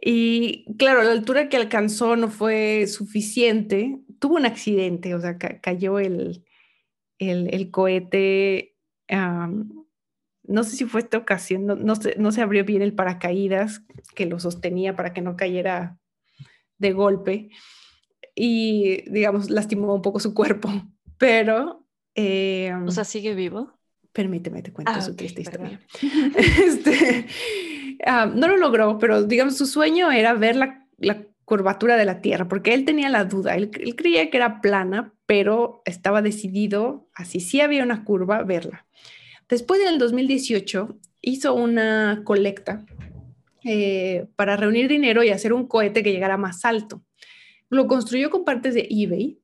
[0.00, 4.00] Y claro, la altura que alcanzó no fue suficiente.
[4.18, 6.44] Tuvo un accidente, o sea, cayó el,
[7.18, 8.76] el, cohete.
[9.08, 13.82] no sé si fue esta ocasión, no, no, se, no se abrió bien el paracaídas
[14.14, 15.98] que lo sostenía para que no cayera
[16.78, 17.50] de golpe.
[18.34, 20.70] Y, digamos, lastimó un poco su cuerpo.
[21.18, 21.86] Pero.
[22.16, 23.72] o sea, ¿sigue vivo?
[24.12, 25.80] Permíteme, te cuento ah, su triste historia.
[26.36, 27.26] este,
[28.06, 30.80] Ah, no lo logró, pero digamos, su sueño era ver la,
[31.44, 35.82] curvatura de la Tierra, porque él tenía la duda, él, creía que era plana, pero
[35.84, 38.86] estaba decidido, así sí había una curva, verla.
[39.50, 42.86] Después en el 2018 hizo una colecta
[43.64, 47.02] eh, para reunir dinero y hacer un cohete que llegara más alto.
[47.70, 49.38] Lo construyó con partes de eBay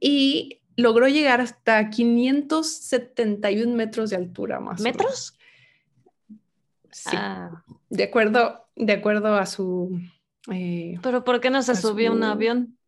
[0.00, 4.80] y logró llegar hasta 571 metros de altura más.
[4.80, 5.38] ¿Metros?
[6.90, 7.16] Sí.
[7.16, 7.64] Ah.
[7.88, 10.00] De acuerdo, de acuerdo a su.
[10.50, 12.78] Eh, Pero ¿por qué no se subió un avión?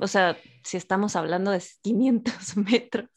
[0.00, 3.08] O sea, si estamos hablando de 500 metros.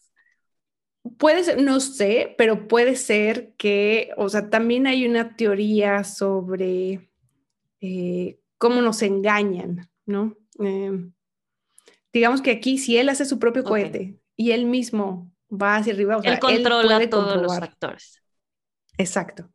[1.18, 7.10] Puede ser, no sé, pero puede ser que, o sea, también hay una teoría sobre
[7.80, 10.38] eh, cómo nos engañan, ¿no?
[10.60, 11.14] Em,
[12.14, 16.18] digamos que aquí, si él hace su propio cohete y él mismo va hacia arriba,
[16.18, 18.22] o sea, él controla a todos los actores.
[18.98, 19.52] Exacto.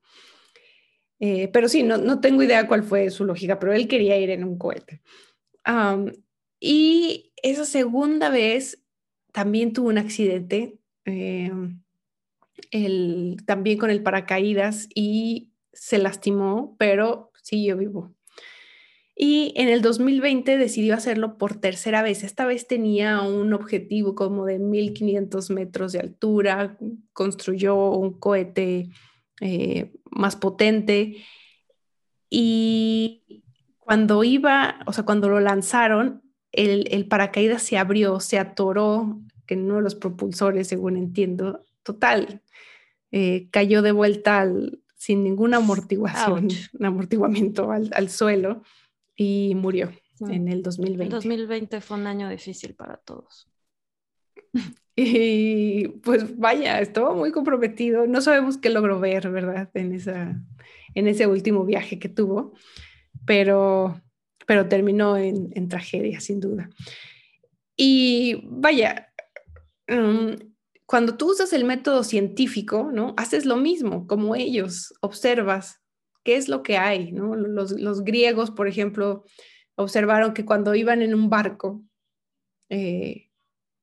[1.20, 4.30] Eh, pero sí, no, no, tengo idea cuál fue su lógica, pero él quería ir
[4.30, 5.00] en un cohete.
[6.58, 8.82] y esa segunda vez
[9.32, 11.80] también tuvo un accidente, em,
[13.46, 18.14] también con el paracaídas y se lastimó, pero siguió vivo.
[19.18, 22.22] Y en el 2020 decidió hacerlo por tercera vez.
[22.22, 26.76] Esta vez tenía un objetivo como de 1500 metros de altura,
[27.14, 28.90] construyó un cohete
[29.40, 31.16] eh, más potente.
[32.28, 33.42] Y
[33.78, 39.20] cuando iba, o sea, cuando lo lanzaron, el, paracaídas se abrió, se atoró
[39.54, 41.64] en uno de los propulsores, según entiendo.
[41.82, 42.42] Total,
[43.12, 44.46] eh, cayó de vuelta
[44.96, 48.62] sin ninguna amortiguación, un amortiguamiento al, suelo
[49.14, 51.04] y murió en el 2020.
[51.04, 53.48] El 2020 fue un año difícil para todos.
[54.98, 58.06] Y pues vaya, estuvo muy comprometido.
[58.06, 59.68] No sabemos qué logró ver, ¿verdad?
[59.74, 60.42] En, esa,
[60.94, 62.54] en ese último viaje que tuvo,
[63.26, 64.00] pero,
[64.46, 66.70] pero terminó en, tragedia, sin duda.
[67.76, 69.05] Y vaya,
[69.88, 70.34] mm,
[70.86, 73.14] cuando tú usas el método científico, ¿no?
[73.16, 75.82] Haces lo mismo, como ellos, observas
[76.22, 79.24] qué es lo que hay, los griegos, por ejemplo,
[79.76, 81.82] observaron que cuando iban en un barco,
[82.68, 83.30] eh,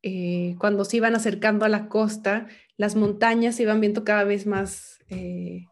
[0.01, 4.45] eh, cuando se iban acercando a la costa, las montañas se iban viendo cada vez
[4.45, 5.65] más, eh,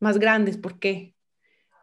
[0.00, 0.58] más grandes.
[0.58, 1.14] ¿Por qué?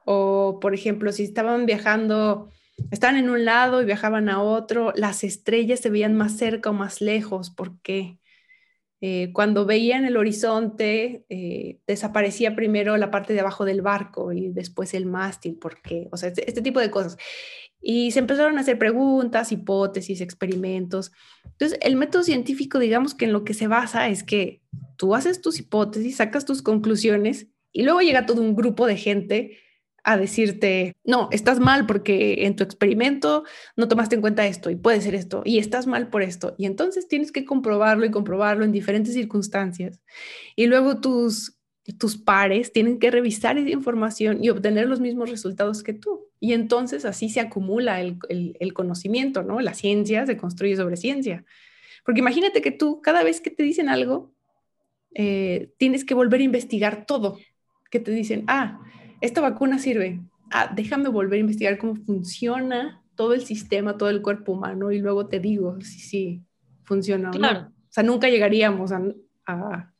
[0.05, 2.51] O, por ejemplo, si estaban viajando,
[2.89, 6.73] estaban en un lado y viajaban a otro, las estrellas se veían más cerca o
[6.73, 7.49] más lejos.
[7.49, 8.17] ¿Por qué?
[9.03, 11.25] Eh, cuando veían el horizonte,
[11.87, 16.07] desaparecía primero la parte de abajo del barco y después el mástil, ¿por qué?
[16.11, 17.17] O sea, este, este tipo de cosas.
[17.81, 21.11] Y se empezaron a hacer preguntas, hipótesis, experimentos.
[21.43, 24.61] Entonces, el método científico, digamos que en lo que se basa es que
[24.97, 29.57] tú haces tus hipótesis, sacas tus conclusiones y luego llega todo un grupo de gente
[30.03, 33.43] a decirte, no, estás mal porque en tu experimento
[33.75, 36.55] no tomaste en cuenta esto y puede ser esto y estás mal por esto.
[36.57, 40.01] Y entonces tienes que comprobarlo y comprobarlo en diferentes circunstancias.
[40.55, 41.57] Y luego tus
[41.97, 46.27] tus pares tienen que revisar esa información y obtener los mismos resultados que tú.
[46.39, 49.59] Y entonces así se acumula el, conocimiento, ¿no?
[49.61, 51.43] La ciencia se construye sobre ciencia.
[52.05, 54.31] Porque imagínate que tú, cada vez que te dicen algo,
[55.13, 57.39] eh, tienes que volver a investigar todo.
[57.89, 58.79] Que te dicen, ah,
[59.21, 60.21] esta vacuna sirve.
[60.51, 64.99] Ah, déjame volver a investigar cómo funciona todo el sistema, todo el cuerpo humano y
[64.99, 66.43] luego te digo si sí
[66.83, 67.49] funciona o no.
[67.49, 69.91] O sea, nunca llegaríamos a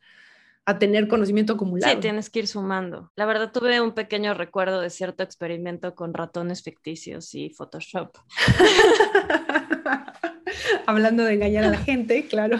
[0.65, 1.93] a tener conocimiento acumulado.
[1.93, 3.11] Sí, tienes que ir sumando.
[3.15, 8.15] La verdad tuve un pequeño recuerdo de cierto experimento con ratones ficticios y Photoshop.
[10.85, 12.59] Hablando de engañar a la gente, claro.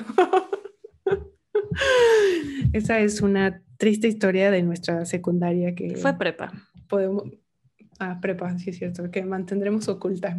[2.74, 5.96] Esa es una triste historia de nuestra secundaria que...
[5.96, 6.52] Fue prepa.
[6.88, 7.24] Podemos...
[7.98, 10.38] Ah, prepa, sí es cierto, que mantendremos oculta.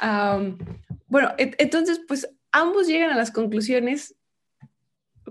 [1.06, 4.16] bueno, entonces, pues ambos llegan a las conclusiones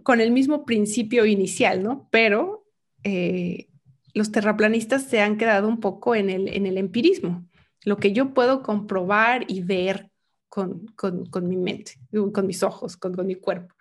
[0.03, 2.07] con el mismo principio inicial, ¿no?
[2.11, 2.65] Pero
[3.03, 3.67] eh,
[4.13, 7.45] los terraplanistas se han quedado un poco en el, en el empirismo,
[7.83, 10.09] lo que yo puedo comprobar y ver
[10.47, 11.95] con, con, con mi mente,
[12.31, 13.75] con mis ojos, con, con, mi cuerpo.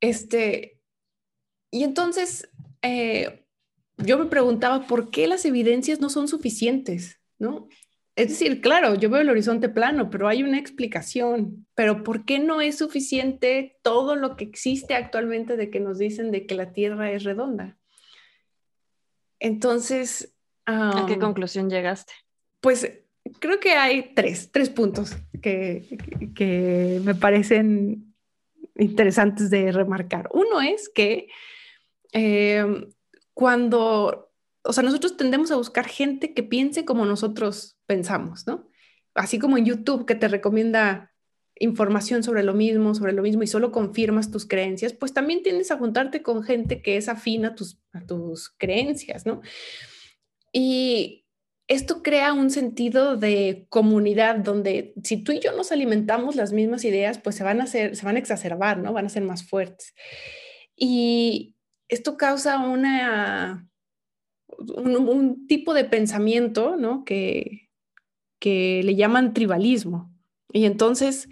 [0.00, 0.75] Este,
[1.76, 2.48] y entonces
[2.80, 3.44] eh,
[3.98, 7.68] yo me preguntaba por qué las evidencias no son suficientes, ¿no?
[8.14, 11.66] Es decir, claro, yo veo el horizonte plano, pero hay una explicación.
[11.74, 16.30] Pero ¿por qué no es suficiente todo lo que existe actualmente de que nos dicen
[16.30, 17.76] de que la Tierra es redonda?
[19.38, 20.34] Entonces...
[20.64, 22.14] ¿A qué conclusión llegaste?
[22.62, 22.90] Pues
[23.38, 25.98] creo que hay tres, tres puntos que,
[26.34, 28.14] que me parecen
[28.76, 30.30] interesantes de remarcar.
[30.32, 31.28] Uno es que
[32.16, 32.64] eh,
[33.34, 38.66] cuando, o sea, nosotros tendemos a buscar gente que piense como nosotros pensamos, ¿no?
[39.14, 41.12] Así como en YouTube que te recomienda
[41.58, 45.70] información sobre lo mismo, sobre lo mismo y solo confirmas tus creencias, pues también tiendes
[45.70, 49.42] a juntarte con gente que es afín a tus, a tus creencias, ¿no?
[50.50, 51.26] Y
[51.68, 56.84] esto crea un sentido de comunidad donde si tú y yo nos alimentamos las mismas
[56.84, 58.94] ideas, pues se van a hacer, se van a exacerbar, ¿no?
[58.94, 59.94] Van a ser más fuertes.
[60.76, 61.55] Y
[61.88, 63.68] esto causa una,
[64.58, 67.04] un, tipo de pensamiento, ¿no?
[67.04, 67.68] Que,
[68.38, 70.12] que le llaman tribalismo.
[70.52, 71.28] Y entonces,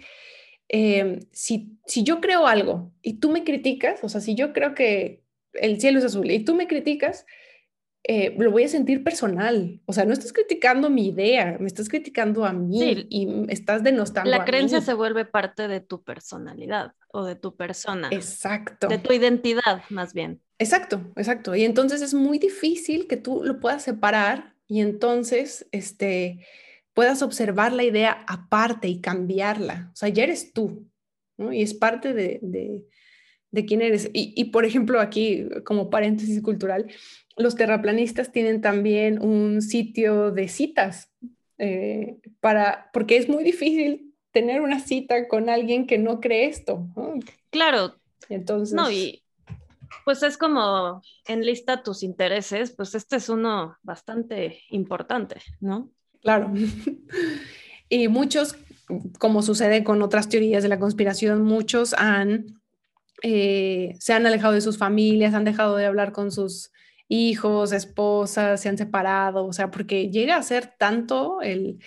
[0.67, 4.73] em, si, si yo creo algo y tú me criticas, o sea, si yo creo
[4.73, 7.25] que el cielo es azul y tú me criticas,
[8.07, 9.81] eh, lo voy a sentir personal.
[9.85, 13.83] O sea, no estás criticando mi idea, me estás criticando a mí y me estás
[13.83, 14.29] denostando.
[14.29, 18.09] La creencia se vuelve parte de tu personalidad o de tu persona.
[18.11, 18.87] Exacto.
[18.87, 20.39] De tu identidad, más bien.
[20.57, 21.55] Exacto, exacto.
[21.55, 26.45] Y entonces es muy difícil que tú lo puedas separar y entonces este,
[26.93, 29.91] puedas observar la idea aparte y cambiarla.
[29.93, 30.87] O sea, ya eres tú,
[31.37, 31.51] ¿no?
[31.51, 32.85] Y es parte de, de,
[33.51, 34.09] de quién eres.
[34.13, 36.87] Y, y, por ejemplo, aquí, como paréntesis cultural,
[37.35, 41.11] los terraplanistas tienen también un sitio de citas
[41.57, 46.87] eh, para, porque es muy difícil tener una cita con alguien que no cree esto.
[47.49, 47.95] Claro.
[48.29, 48.73] Entonces.
[48.73, 49.24] No, y
[50.03, 55.89] pues es como en lista tus intereses, pues este es uno bastante importante, ¿no?
[56.21, 56.51] Claro.
[57.89, 58.55] y muchos,
[59.19, 62.61] como sucede con otras teorías de la conspiración, muchos han,
[63.21, 66.71] eh, se han alejado de sus familias, han dejado de hablar con sus
[67.07, 71.79] hijos, esposas, se han separado, o sea, porque llega a ser tanto el,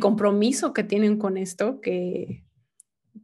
[0.00, 2.44] compromiso que tienen con esto que,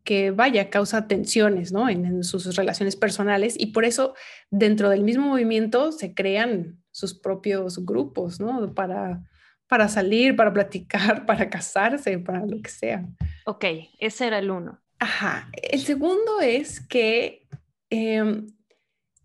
[0.04, 1.88] que vaya, causa tensiones, ¿no?
[1.88, 4.14] En, sus relaciones personales y por eso
[4.50, 8.74] dentro del mismo movimiento se crean sus propios grupos, ¿no?
[8.74, 9.22] Para,
[9.68, 13.06] para salir, para platicar, para casarse, para lo que sea.
[13.46, 13.64] Ok,
[13.98, 14.80] ese era el uno.
[14.98, 15.50] Ajá.
[15.62, 17.48] El segundo es que
[17.90, 18.46] em,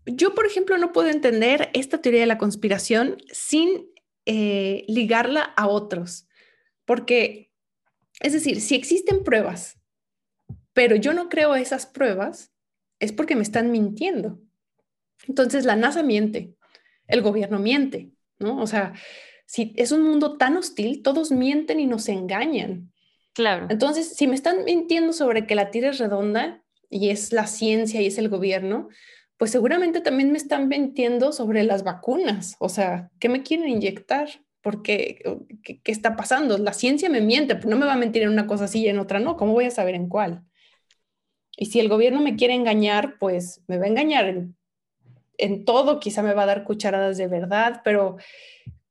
[0.06, 3.86] yo, por ejemplo, no puedo entender esta teoría de la conspiración sin
[4.26, 6.26] eh, ligarla a otros,
[6.84, 7.52] porque,
[8.20, 9.77] es decir, si existen pruebas,
[10.78, 12.52] pero yo no creo esas pruebas,
[13.00, 14.38] es porque me están mintiendo.
[15.26, 16.54] Entonces, la NASA miente,
[17.08, 18.62] el gobierno miente, ¿no?
[18.62, 18.92] O sea,
[19.44, 22.92] si es un mundo tan hostil, todos mienten y nos engañan.
[23.34, 23.66] Claro.
[23.70, 28.00] Entonces, si me están mintiendo sobre que la Tierra es redonda y es la ciencia
[28.00, 28.88] y es el gobierno,
[29.36, 32.54] pues seguramente también me están mintiendo sobre las vacunas.
[32.60, 34.28] O sea, ¿qué me quieren inyectar?
[34.60, 35.24] Porque,
[35.64, 36.56] ¿qué, ¿qué, está pasando?
[36.56, 38.88] La ciencia me miente, pero no me va a mentir en una cosa así y
[38.88, 39.36] en otra no.
[39.36, 40.44] ¿Cómo voy a saber en cuál?
[41.60, 44.56] Y si el gobierno me quiere engañar, pues me va a engañar en,
[45.38, 48.16] en todo, quizá me va a dar cucharadas de verdad, pero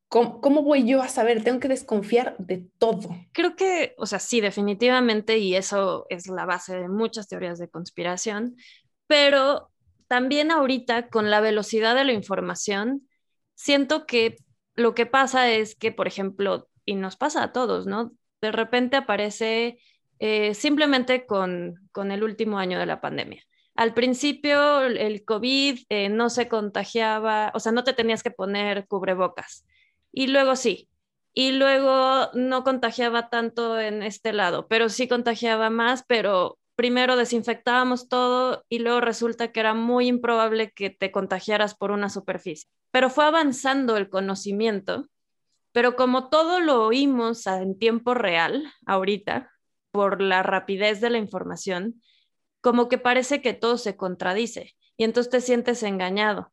[0.09, 1.45] ¿cómo, ¿cómo voy yo a saber?
[1.45, 3.09] Tengo que desconfiar de todo.
[3.31, 7.69] Creo que, o sea, sí, definitivamente, y eso es la base de muchas teorías de
[7.69, 8.57] conspiración,
[9.07, 9.71] pero
[10.09, 13.07] también ahorita con la velocidad de la información,
[13.55, 14.35] siento que
[14.75, 18.11] lo que pasa es que, por ejemplo, y nos pasa a todos, ¿no?
[18.41, 19.79] De repente aparece
[20.19, 23.43] eh, simplemente con, con, el último año de la pandemia.
[23.75, 28.87] Al principio el COVID eh, no se contagiaba, o sea, no te tenías que poner
[28.87, 29.65] cubrebocas.
[30.11, 30.89] Y luego sí.
[31.33, 38.07] Y luego no contagiaba tanto en este lado, pero sí contagiaba más, pero primero desinfectábamos
[38.07, 42.69] todo y luego resulta que era muy improbable que te contagiaras por una superficie.
[42.91, 45.07] Pero fue avanzando el conocimiento,
[45.71, 49.51] pero como todo lo oímos en tiempo real ahorita,
[49.91, 52.01] por la rapidez de la información,
[52.61, 54.75] como que parece que todo se contradice.
[54.97, 56.51] y entonces te sientes engañado.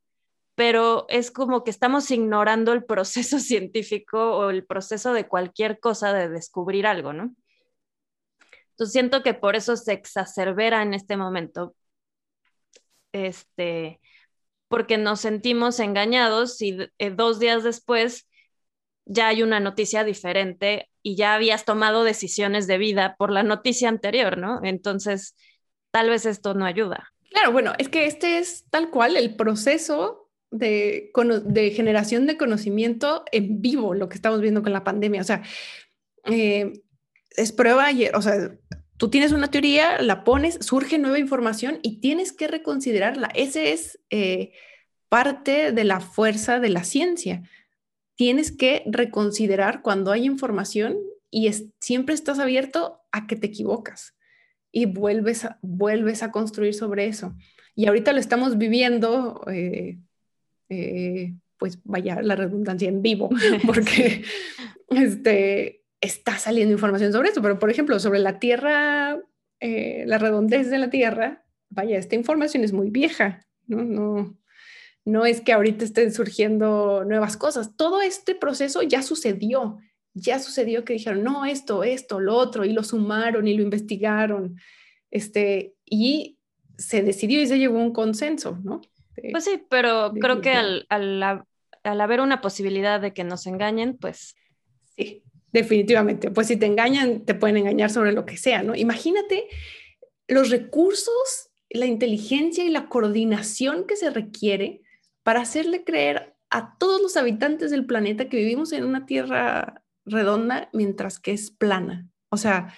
[0.55, 6.13] Pero es como que estamos ignorando el proceso científico o el proceso de cualquier cosa
[6.13, 7.35] de descubrir algo, ¿no?
[8.71, 11.77] Entonces siento que por eso se exacerbera en este momento,
[13.13, 14.01] este,
[14.69, 18.29] porque nos sentimos engañados y eh, dos días después
[19.05, 23.91] ya hay una noticia diferente y ya habías tomado decisiones de vida por la noticia
[23.91, 24.61] anterior, ¿no?
[24.65, 25.37] Entonces,
[25.91, 27.13] tal vez esto no ayuda.
[27.31, 31.13] Claro, bueno, es que este es tal cual el proceso de,
[31.77, 35.21] generación de conocimiento en vivo, lo que estamos viendo con la pandemia.
[35.21, 35.43] O sea,
[36.25, 36.73] eh,
[37.37, 38.57] es prueba o sea,
[38.97, 43.29] tú tienes una teoría, la pones, surge nueva información y tienes que reconsiderarla.
[43.35, 44.53] Ese es eh,
[45.11, 47.43] parte de la fuerza de la ciencia.
[48.17, 50.97] Tienes que reconsiderar cuando hay información
[51.31, 51.51] y
[51.81, 54.15] siempre estás abierto a que te equivocas
[54.71, 57.35] y vuelves a, vuelves a construir sobre eso.
[57.75, 59.99] Y ahorita lo estamos viviendo, eh,
[60.69, 63.31] eh, pues vaya la redundancia en vivo,
[63.67, 64.25] porque
[64.91, 69.19] este, está saliendo información sobre esto, pero por ejemplo, sobre la Tierra,
[69.61, 73.83] eh, la redondez de la Tierra, vaya, esta información es muy vieja, ¿no?
[73.85, 74.39] No,
[75.05, 79.79] no es que ahorita estén surgiendo nuevas cosas, todo este proceso ya sucedió,
[80.15, 84.57] ya sucedió que dijeron, no, esto, esto, lo otro, y lo sumaron y lo investigaron,
[85.11, 86.39] este, y
[86.79, 88.81] se decidió y se llegó a un consenso, ¿no?
[89.31, 91.45] pues sí, pero creo que al, al,
[91.83, 94.35] al haber una posibilidad de que nos engañen, pues...
[94.97, 95.23] Sí,
[95.55, 98.75] Definitivamente, pues si te engañan, te pueden engañar sobre lo que sea, ¿no?
[98.75, 99.47] Imagínate
[100.27, 104.83] los recursos, la inteligencia y la coordinación que se requiere
[105.25, 110.69] para hacerle creer a todos los habitantes del planeta que vivimos en una tierra redonda
[110.73, 112.09] mientras que es plana.
[112.29, 112.73] O sea,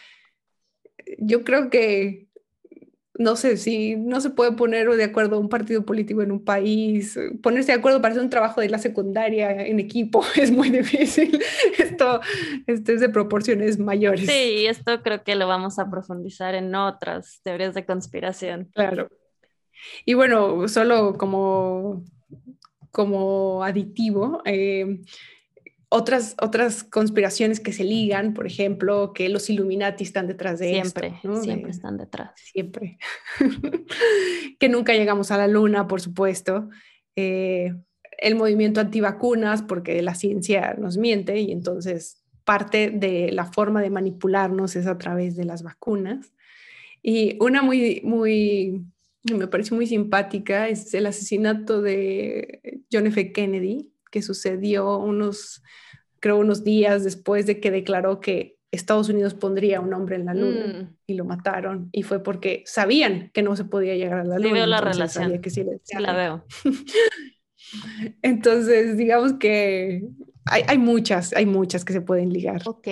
[1.19, 2.29] yo creo que
[3.19, 7.19] no sé si no se puede poner de acuerdo un partido político en un país,
[7.43, 11.41] ponerse de acuerdo para hacer un trabajo de la secundaria en equipo es muy difícil.
[11.79, 12.21] Esto,
[12.67, 14.27] esto es de proporciones mayores.
[14.27, 18.71] Sí, esto creo que lo vamos a profundizar en otras teorías de conspiración.
[18.75, 19.09] Claro.
[20.05, 22.05] Y bueno, solo como,
[22.91, 25.01] como aditivo, eh,
[25.89, 31.09] otras, otras conspiraciones que se ligan, por ejemplo, que los Illuminati están detrás de siempre,
[31.09, 31.43] esto.
[31.43, 32.33] Siempre están detrás.
[32.37, 32.99] Siempre.
[34.59, 36.69] que nunca llegamos a la luna, por supuesto.
[37.15, 37.73] Eh,
[38.19, 43.91] el movimiento antivacunas, porque la ciencia nos miente y entonces parte de la forma de
[43.91, 46.33] manipularnos es a través de las vacunas.
[47.03, 48.85] Y una muy, muy,
[49.35, 53.33] me parece muy simpática es el asesinato de John F.
[53.33, 55.63] Kennedy, que sucedió unos,
[56.21, 60.35] creo, unos días después de que declaró que Estados Unidos pondría un hombre en la
[60.35, 60.97] luna mm.
[61.07, 61.89] y lo mataron.
[61.93, 64.49] Y fue porque sabían que no se podía llegar a la luna.
[64.49, 65.41] Sí, veo la relación.
[65.41, 65.65] Que sí,
[65.99, 66.45] la veo.
[68.23, 70.05] entonces, digamos que
[70.45, 72.63] hay, hay, muchas, hay muchas que se pueden ligar.
[72.67, 72.89] Ok.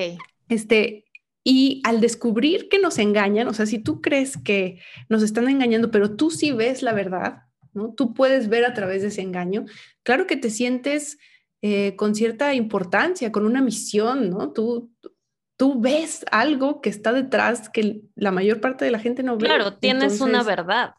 [0.48, 1.03] Este,
[1.44, 4.80] y al descubrir que nos engañan, o sea, si tú crees que
[5.10, 7.42] nos están engañando, pero tú sí ves la verdad,
[7.74, 7.92] ¿no?
[7.92, 9.66] Tú puedes ver a través de ese engaño,
[10.02, 11.18] claro que te sientes
[11.60, 14.52] eh, con cierta importancia, con una misión, ¿no?
[14.52, 14.90] Tú,
[15.58, 19.46] tú ves algo que está detrás que la mayor parte de la gente no ve.
[19.46, 20.94] Claro, tienes una verdad.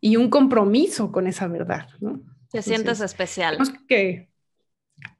[0.00, 2.22] y un compromiso con esa verdad, ¿no?
[2.50, 3.58] Te sientes especial.
[3.88, 4.30] Que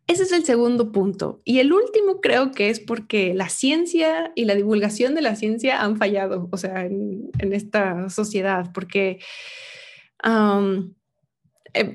[0.07, 1.41] ese es el segundo punto.
[1.45, 5.81] Y el último creo que es porque la ciencia y la divulgación de la ciencia
[5.83, 9.21] han fallado, o sea, en, esta sociedad, porque
[10.23, 10.95] en,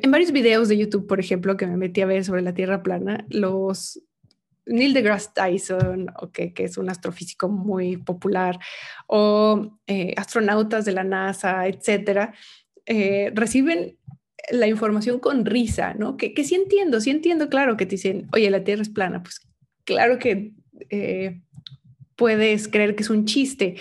[0.09, 3.25] varios videos de YouTube, por ejemplo, que me metí a ver sobre la Tierra plana,
[3.29, 4.01] los
[4.65, 8.59] Neil deGrasse Tyson, que es un astrofísico muy popular,
[9.07, 12.33] o eh, astronautas de la NASA, etcétera,
[12.91, 13.98] eh, reciben
[14.51, 16.17] la información con risa, ¿no?
[16.17, 19.21] Que, que sí entiendo, sí entiendo, claro, que te dicen, oye, la Tierra es plana,
[19.23, 19.41] pues
[19.85, 20.53] claro que
[20.89, 21.41] eh,
[22.15, 23.75] puedes creer que es un chiste,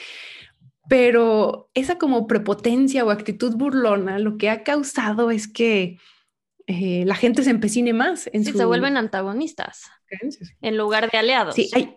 [0.89, 5.99] pero esa como prepotencia o actitud burlona lo que ha causado es que
[6.67, 8.29] eh, la gente se empecine más.
[8.33, 9.91] En sí, se vuelven antagonistas
[10.61, 11.55] en lugar de aliados.
[11.55, 11.97] Sí, hay,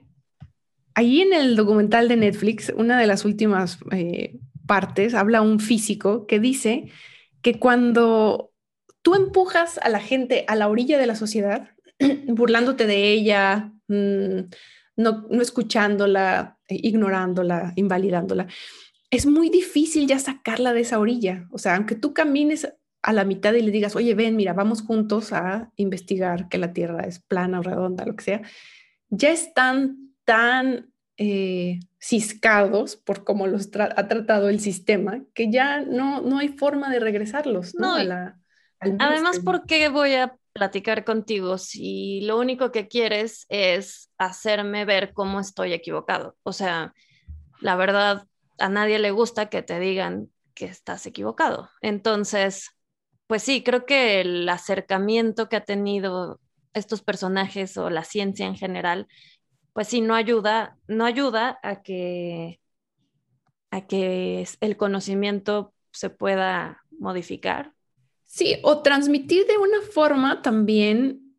[0.96, 6.26] ahí en el documental de Netflix, una de las últimas eh, partes, habla un físico
[6.28, 6.90] que dice
[7.42, 8.51] que cuando
[9.02, 11.70] tú empujas a la gente a la orilla de la sociedad,
[12.28, 14.50] burlándote de ella, mm,
[14.98, 18.48] no, no escuchándola, ignorándola, invalidándola,
[19.10, 21.48] es muy difícil ya sacarla de esa orilla.
[21.52, 22.74] O sea, aunque tú camines
[23.04, 26.72] a la mitad y le digas, oye, ven, mira, vamos juntos a investigar que la
[26.72, 28.42] Tierra es plana o redonda, lo que sea,
[29.10, 36.22] ya están tan eh, ciscados por cómo los ha tratado el sistema, que ya no,
[36.22, 37.76] no hay forma de regresarlos.
[37.76, 37.98] ¿no?
[39.00, 45.14] Además, ¿por qué voy a platicar contigo si lo único que quieres es hacerme ver
[45.14, 46.36] cómo estoy equivocado?
[46.44, 46.94] O sea,
[47.62, 48.28] la verdad,
[48.60, 51.70] a nadie le gusta que te digan que estás equivocado.
[51.82, 52.70] Entonces,
[53.28, 56.40] pues sí, creo que el acercamiento que ha tenido
[56.74, 59.08] estos personajes o la ciencia en general,
[59.74, 62.60] pues sí, no ayuda, no ayuda a que,
[63.72, 67.74] a que el conocimiento se pueda modificar.
[68.32, 71.36] Sí, o transmitir de una forma también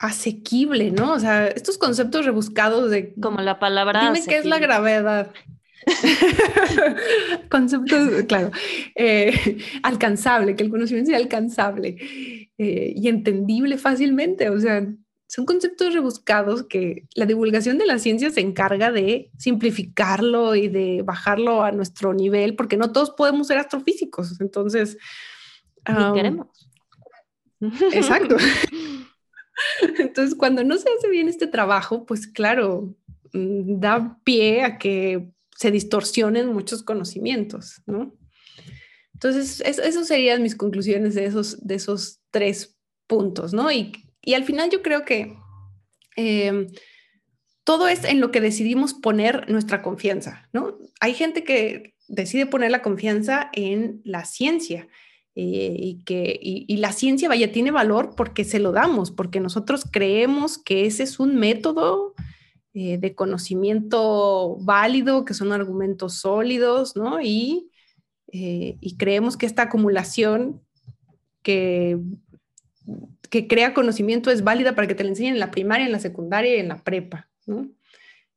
[0.00, 1.12] asequible, ¿no?
[1.12, 3.14] O sea, estos conceptos rebuscados de...
[3.14, 4.12] Como la palabra...
[4.12, 5.30] Dime qué es la gravedad.
[7.48, 8.50] Conceptos, claro,
[8.96, 11.96] eh, alcanzable, que el conocimiento sea alcanzable
[12.58, 14.50] eh, y entendible fácilmente.
[14.50, 14.84] O sea,
[15.28, 21.02] son conceptos rebuscados que la divulgación de la ciencia se encarga de simplificarlo y de
[21.04, 24.40] bajarlo a nuestro nivel, porque no todos podemos ser astrofísicos.
[24.40, 24.98] Entonces,
[26.14, 26.48] queremos.
[27.92, 28.36] Exacto.
[29.98, 32.94] Entonces, cuando no se hace bien este trabajo, pues claro,
[33.32, 38.14] mm, da pie a que se distorsionen muchos conocimientos, ¿no?
[39.14, 42.76] Entonces, eso, serían mis conclusiones de esos, de esos tres
[43.06, 43.72] puntos, ¿no?
[43.72, 43.92] Y,
[44.34, 45.34] al final yo creo que
[46.16, 46.66] em,
[47.64, 50.76] todo es en lo que decidimos poner nuestra confianza, ¿no?
[51.00, 54.88] Hay gente que decide poner la confianza en la ciencia
[55.38, 59.84] eh, y que y, la ciencia, vaya, tiene valor porque se lo damos, porque nosotros
[59.90, 62.14] creemos que ese es un método
[62.72, 67.20] eh, de conocimiento válido, que son argumentos sólidos, ¿no?
[67.20, 67.70] Y,
[68.32, 70.62] eh, y creemos que esta acumulación
[71.42, 71.98] que,
[73.28, 76.00] que crea conocimiento es válida para que te la enseñen en la primaria, en la
[76.00, 77.68] secundaria y en la prepa, ¿no?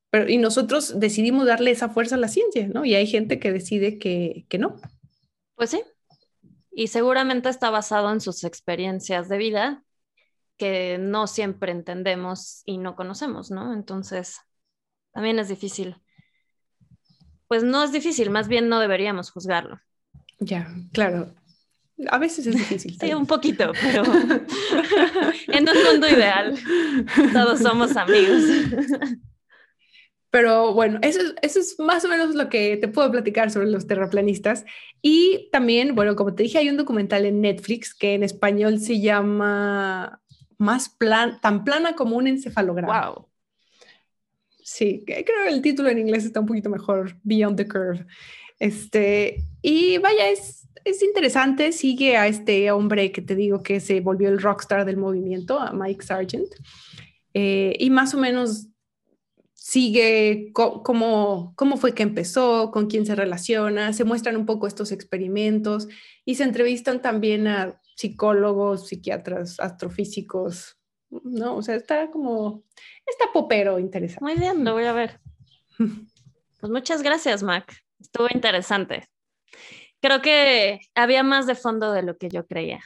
[0.10, 2.84] Pero, y nosotros decidimos darle esa fuerza a la ciencia, ¿no?
[2.84, 4.76] Y hay gente que decide que, que no.
[5.56, 5.80] Pues sí.
[6.80, 9.84] Y seguramente está basado en sus experiencias de vida
[10.56, 13.74] que no siempre entendemos y no conocemos, ¿no?
[13.74, 14.38] Entonces,
[15.12, 15.98] también es difícil.
[17.50, 19.82] Pues no es difícil, más bien no deberíamos juzgarlo.
[20.40, 21.36] Ya, claro.
[22.10, 22.98] A veces es difícil.
[23.02, 24.04] sí, un poquito, pero
[25.50, 26.58] en un mundo ideal
[27.34, 28.42] todos somos amigos.
[30.32, 33.88] Pero bueno, eso, eso, es más o menos lo que te puedo platicar sobre los
[33.88, 34.64] terraplanistas.
[35.02, 39.00] Y también, bueno, como te dije, hay un documental en Netflix que en español se
[39.00, 40.22] llama
[40.58, 43.10] más plan, tan plana como un encefalograma.
[43.10, 43.30] Wow.
[44.62, 48.06] Sí, creo que el título en inglés está un poquito mejor, Beyond the Curve.
[48.60, 54.00] Este, y vaya, es, es interesante, sigue a este hombre que te digo que se
[54.02, 56.54] volvió el rockstar del movimiento, a Mike Sargent,
[57.34, 58.68] eh, y más o menos
[59.70, 64.92] sigue cómo, cómo fue que empezó, con quién se relaciona, se muestran un poco estos
[64.92, 65.88] experimentos
[66.26, 70.80] y se entrevistan también a psicólogos, psiquiatras, astrofísicos,
[71.12, 71.56] ¿no?
[71.56, 72.64] O sea, está como,
[73.06, 74.24] está popero interesante.
[74.24, 75.20] Muy bien, lo voy a ver.
[76.60, 77.74] Pues muchas gracias, Mac.
[78.02, 79.08] Estuvo interesante.
[80.02, 82.82] Creo que había más de fondo de lo que yo creía.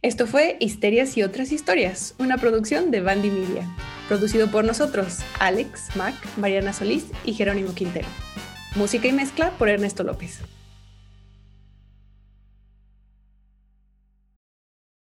[0.00, 3.68] Esto fue Histerias y otras historias, una producción de Bandy Media,
[4.12, 8.06] producido por nosotros, Alex, Mac, Mariana Solís y Jerónimo Quintero.
[8.74, 10.40] Música y mezcla por Ernesto López.